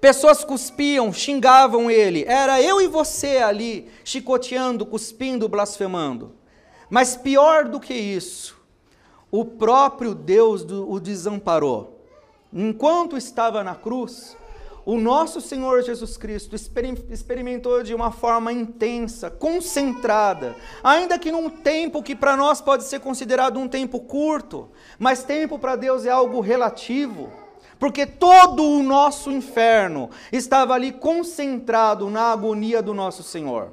[0.00, 6.34] Pessoas cuspiam, xingavam ele, era eu e você ali, chicoteando, cuspindo, blasfemando.
[6.88, 8.55] Mas pior do que isso,
[9.40, 12.00] o próprio Deus o desamparou.
[12.50, 14.34] Enquanto estava na cruz,
[14.84, 16.56] o nosso Senhor Jesus Cristo
[17.10, 23.00] experimentou de uma forma intensa, concentrada, ainda que num tempo que para nós pode ser
[23.00, 27.30] considerado um tempo curto, mas tempo para Deus é algo relativo,
[27.78, 33.72] porque todo o nosso inferno estava ali concentrado na agonia do nosso Senhor.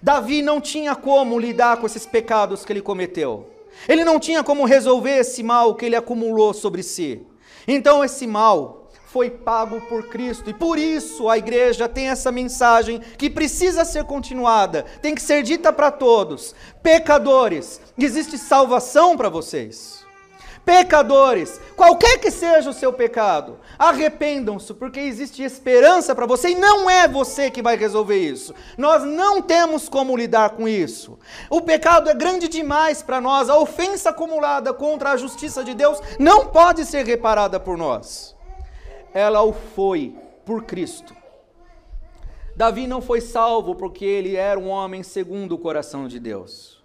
[0.00, 3.55] Davi não tinha como lidar com esses pecados que ele cometeu.
[3.88, 7.22] Ele não tinha como resolver esse mal que ele acumulou sobre si.
[7.66, 13.00] Então esse mal foi pago por Cristo e por isso a igreja tem essa mensagem
[13.16, 20.05] que precisa ser continuada, tem que ser dita para todos: pecadores, existe salvação para vocês.
[20.66, 26.90] Pecadores, qualquer que seja o seu pecado, arrependam-se, porque existe esperança para você e não
[26.90, 28.52] é você que vai resolver isso.
[28.76, 31.20] Nós não temos como lidar com isso.
[31.48, 36.00] O pecado é grande demais para nós, a ofensa acumulada contra a justiça de Deus
[36.18, 38.34] não pode ser reparada por nós.
[39.14, 41.14] Ela o foi por Cristo.
[42.56, 46.82] Davi não foi salvo porque ele era um homem segundo o coração de Deus.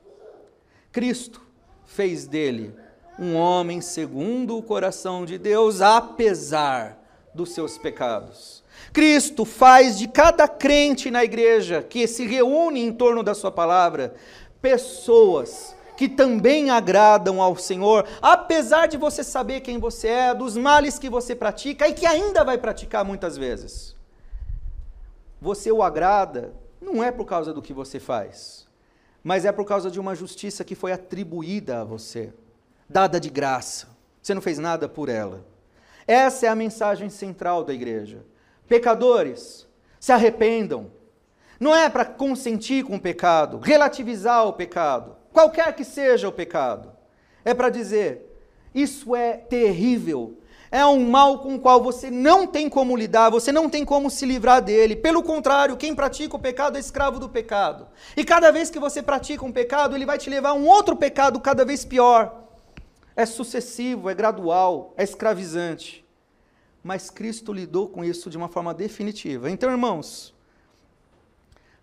[0.92, 1.42] Cristo
[1.84, 2.76] fez dele
[3.22, 6.98] um homem segundo o coração de Deus, apesar
[7.36, 8.64] dos seus pecados.
[8.92, 14.16] Cristo faz de cada crente na igreja que se reúne em torno da sua palavra
[14.60, 20.98] pessoas que também agradam ao Senhor, apesar de você saber quem você é, dos males
[20.98, 23.96] que você pratica e que ainda vai praticar muitas vezes.
[25.40, 28.68] Você o agrada não é por causa do que você faz,
[29.24, 32.34] mas é por causa de uma justiça que foi atribuída a você,
[32.92, 33.88] dada de graça.
[34.22, 35.46] Você não fez nada por ela.
[36.06, 38.26] Essa é a mensagem central da igreja.
[38.68, 39.68] Pecadores,
[40.00, 40.92] se arrependam.
[41.60, 46.92] Não é para consentir com o pecado, relativizar o pecado, qualquer que seja o pecado.
[47.46, 50.40] É para dizer: isso é terrível,
[50.72, 54.10] é um mal com o qual você não tem como lidar, você não tem como
[54.10, 54.96] se livrar dele.
[54.96, 57.88] Pelo contrário, quem pratica o pecado é escravo do pecado.
[58.18, 60.96] E cada vez que você pratica um pecado, ele vai te levar a um outro
[60.96, 62.42] pecado cada vez pior.
[63.22, 66.04] É sucessivo, é gradual, é escravizante.
[66.84, 69.48] Mas Cristo lidou com isso de uma forma definitiva.
[69.48, 70.34] Então, irmãos,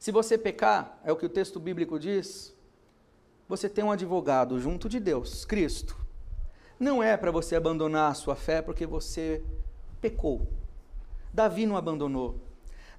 [0.00, 2.52] se você pecar, é o que o texto bíblico diz,
[3.48, 5.96] você tem um advogado junto de Deus, Cristo
[6.80, 9.40] não é para você abandonar a sua fé porque você
[10.00, 10.44] pecou.
[11.32, 12.40] Davi não abandonou.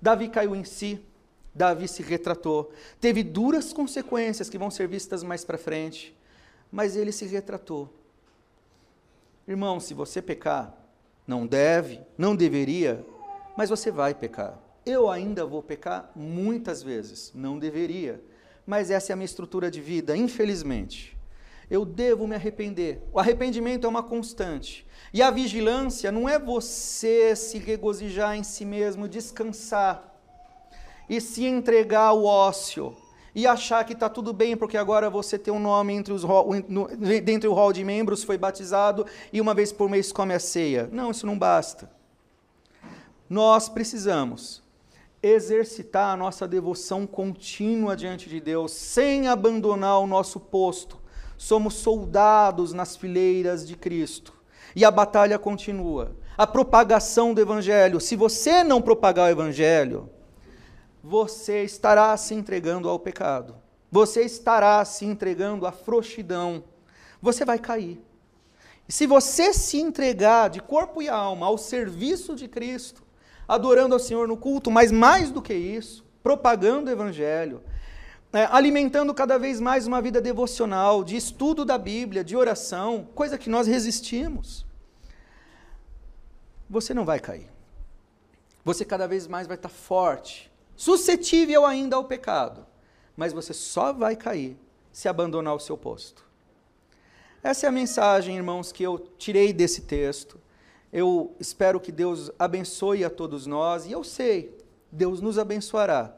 [0.01, 1.05] Davi caiu em si,
[1.53, 2.71] Davi se retratou.
[3.01, 6.15] Teve duras consequências que vão ser vistas mais para frente,
[6.71, 7.98] mas ele se retratou.
[9.49, 10.77] Irmão, se você pecar,
[11.27, 13.05] não deve, não deveria,
[13.57, 14.57] mas você vai pecar.
[14.85, 18.23] Eu ainda vou pecar muitas vezes, não deveria,
[18.65, 21.19] mas essa é a minha estrutura de vida, infelizmente
[21.69, 23.01] eu devo me arrepender.
[23.13, 24.85] O arrependimento é uma constante.
[25.13, 30.15] E a vigilância não é você se regozijar em si mesmo, descansar
[31.07, 32.95] e se entregar ao ócio
[33.33, 36.23] e achar que está tudo bem porque agora você tem um nome entre os,
[36.67, 36.87] no,
[37.23, 40.89] dentro do hall de membros, foi batizado e uma vez por mês come a ceia.
[40.91, 41.89] Não, isso não basta.
[43.29, 44.63] Nós precisamos
[45.21, 50.97] exercitar a nossa devoção contínua diante de Deus, sem abandonar o nosso posto,
[51.37, 54.33] somos soldados nas fileiras de Cristo.
[54.75, 56.15] E a batalha continua.
[56.37, 57.99] A propagação do Evangelho.
[57.99, 60.09] Se você não propagar o Evangelho,
[61.03, 63.55] você estará se entregando ao pecado.
[63.91, 66.63] Você estará se entregando à frouxidão.
[67.21, 68.01] Você vai cair.
[68.87, 73.03] E se você se entregar de corpo e alma ao serviço de Cristo,
[73.47, 77.61] adorando ao Senhor no culto, mas mais do que isso, propagando o Evangelho,
[78.31, 83.37] é, alimentando cada vez mais uma vida devocional, de estudo da Bíblia, de oração, coisa
[83.37, 84.65] que nós resistimos,
[86.69, 87.49] você não vai cair.
[88.63, 90.48] Você cada vez mais vai estar forte,
[90.79, 92.65] suscetível ainda ao pecado,
[93.17, 94.57] mas você só vai cair
[94.93, 96.23] se abandonar o seu posto.
[97.43, 100.39] Essa é a mensagem, irmãos, que eu tirei desse texto.
[100.91, 104.57] Eu espero que Deus abençoe a todos nós, e eu sei,
[104.89, 106.15] Deus nos abençoará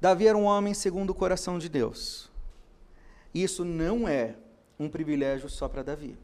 [0.00, 2.28] Davi era um homem segundo o coração de Deus.
[3.32, 4.34] Isso não é
[4.78, 6.14] um privilégio só para Davi.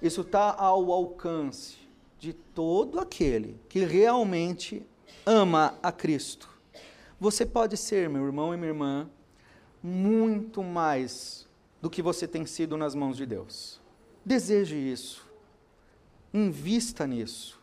[0.00, 1.76] Isso está ao alcance
[2.18, 4.82] de todo aquele que realmente
[5.24, 6.48] ama a Cristo.
[7.20, 9.10] Você pode ser, meu irmão e minha irmã,
[9.82, 11.48] muito mais
[11.80, 13.80] do que você tem sido nas mãos de Deus.
[14.24, 15.26] Deseje isso.
[16.32, 17.60] Invista nisso.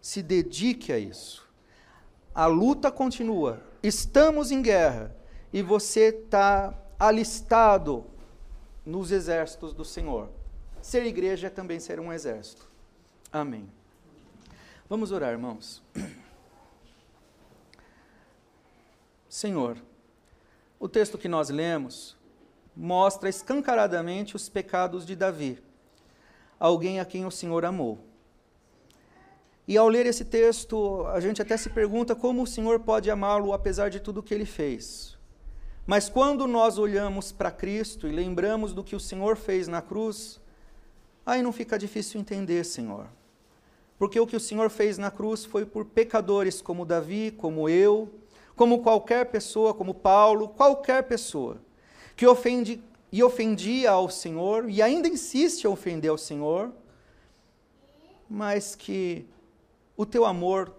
[0.00, 1.46] Se dedique a isso.
[2.34, 5.14] A luta continua estamos em guerra
[5.52, 8.06] e você está alistado
[8.86, 10.30] nos exércitos do Senhor.
[10.80, 12.70] Ser igreja é também ser um exército.
[13.32, 13.68] Amém.
[14.88, 15.82] Vamos orar, irmãos.
[19.32, 19.78] Senhor,
[20.78, 22.18] o texto que nós lemos
[22.76, 25.58] mostra escancaradamente os pecados de Davi,
[26.60, 27.98] alguém a quem o Senhor amou.
[29.66, 33.54] E ao ler esse texto, a gente até se pergunta como o Senhor pode amá-lo
[33.54, 35.16] apesar de tudo que ele fez.
[35.86, 40.42] Mas quando nós olhamos para Cristo e lembramos do que o Senhor fez na cruz,
[41.24, 43.06] aí não fica difícil entender, Senhor.
[43.98, 48.20] Porque o que o Senhor fez na cruz foi por pecadores como Davi, como eu,
[48.62, 51.56] como qualquer pessoa, como Paulo, qualquer pessoa,
[52.14, 52.80] que ofende
[53.10, 56.72] e ofendia ao Senhor e ainda insiste a ofender ao Senhor,
[58.30, 59.26] mas que
[59.96, 60.72] o teu amor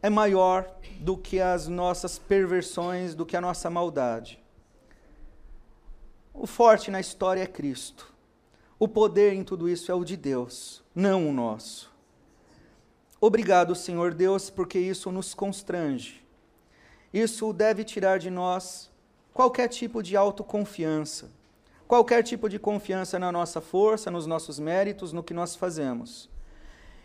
[0.00, 4.42] é maior do que as nossas perversões, do que a nossa maldade.
[6.32, 8.10] O forte na história é Cristo.
[8.78, 11.92] O poder em tudo isso é o de Deus, não o nosso.
[13.20, 16.21] Obrigado, Senhor Deus, porque isso nos constrange.
[17.12, 18.90] Isso deve tirar de nós
[19.34, 21.30] qualquer tipo de autoconfiança,
[21.86, 26.32] qualquer tipo de confiança na nossa força, nos nossos méritos, no que nós fazemos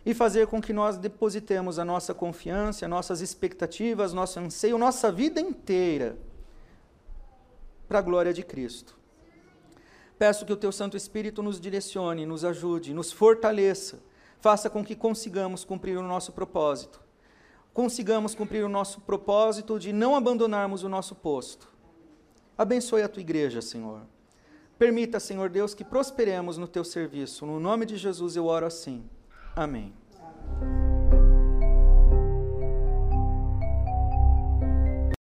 [0.07, 5.41] e fazer com que nós depositemos a nossa confiança, nossas expectativas, nosso anseio, nossa vida
[5.41, 6.17] inteira
[7.89, 8.97] para a glória de Cristo.
[10.17, 13.99] Peço que o teu Santo Espírito nos direcione, nos ajude, nos fortaleça,
[14.39, 17.01] faça com que consigamos cumprir o nosso propósito.
[17.77, 21.67] Consigamos cumprir o nosso propósito de não abandonarmos o nosso posto.
[22.57, 24.01] Abençoe a tua igreja, Senhor.
[24.79, 27.45] Permita, Senhor Deus, que prosperemos no teu serviço.
[27.45, 29.07] No nome de Jesus eu oro assim.
[29.55, 29.93] Amém.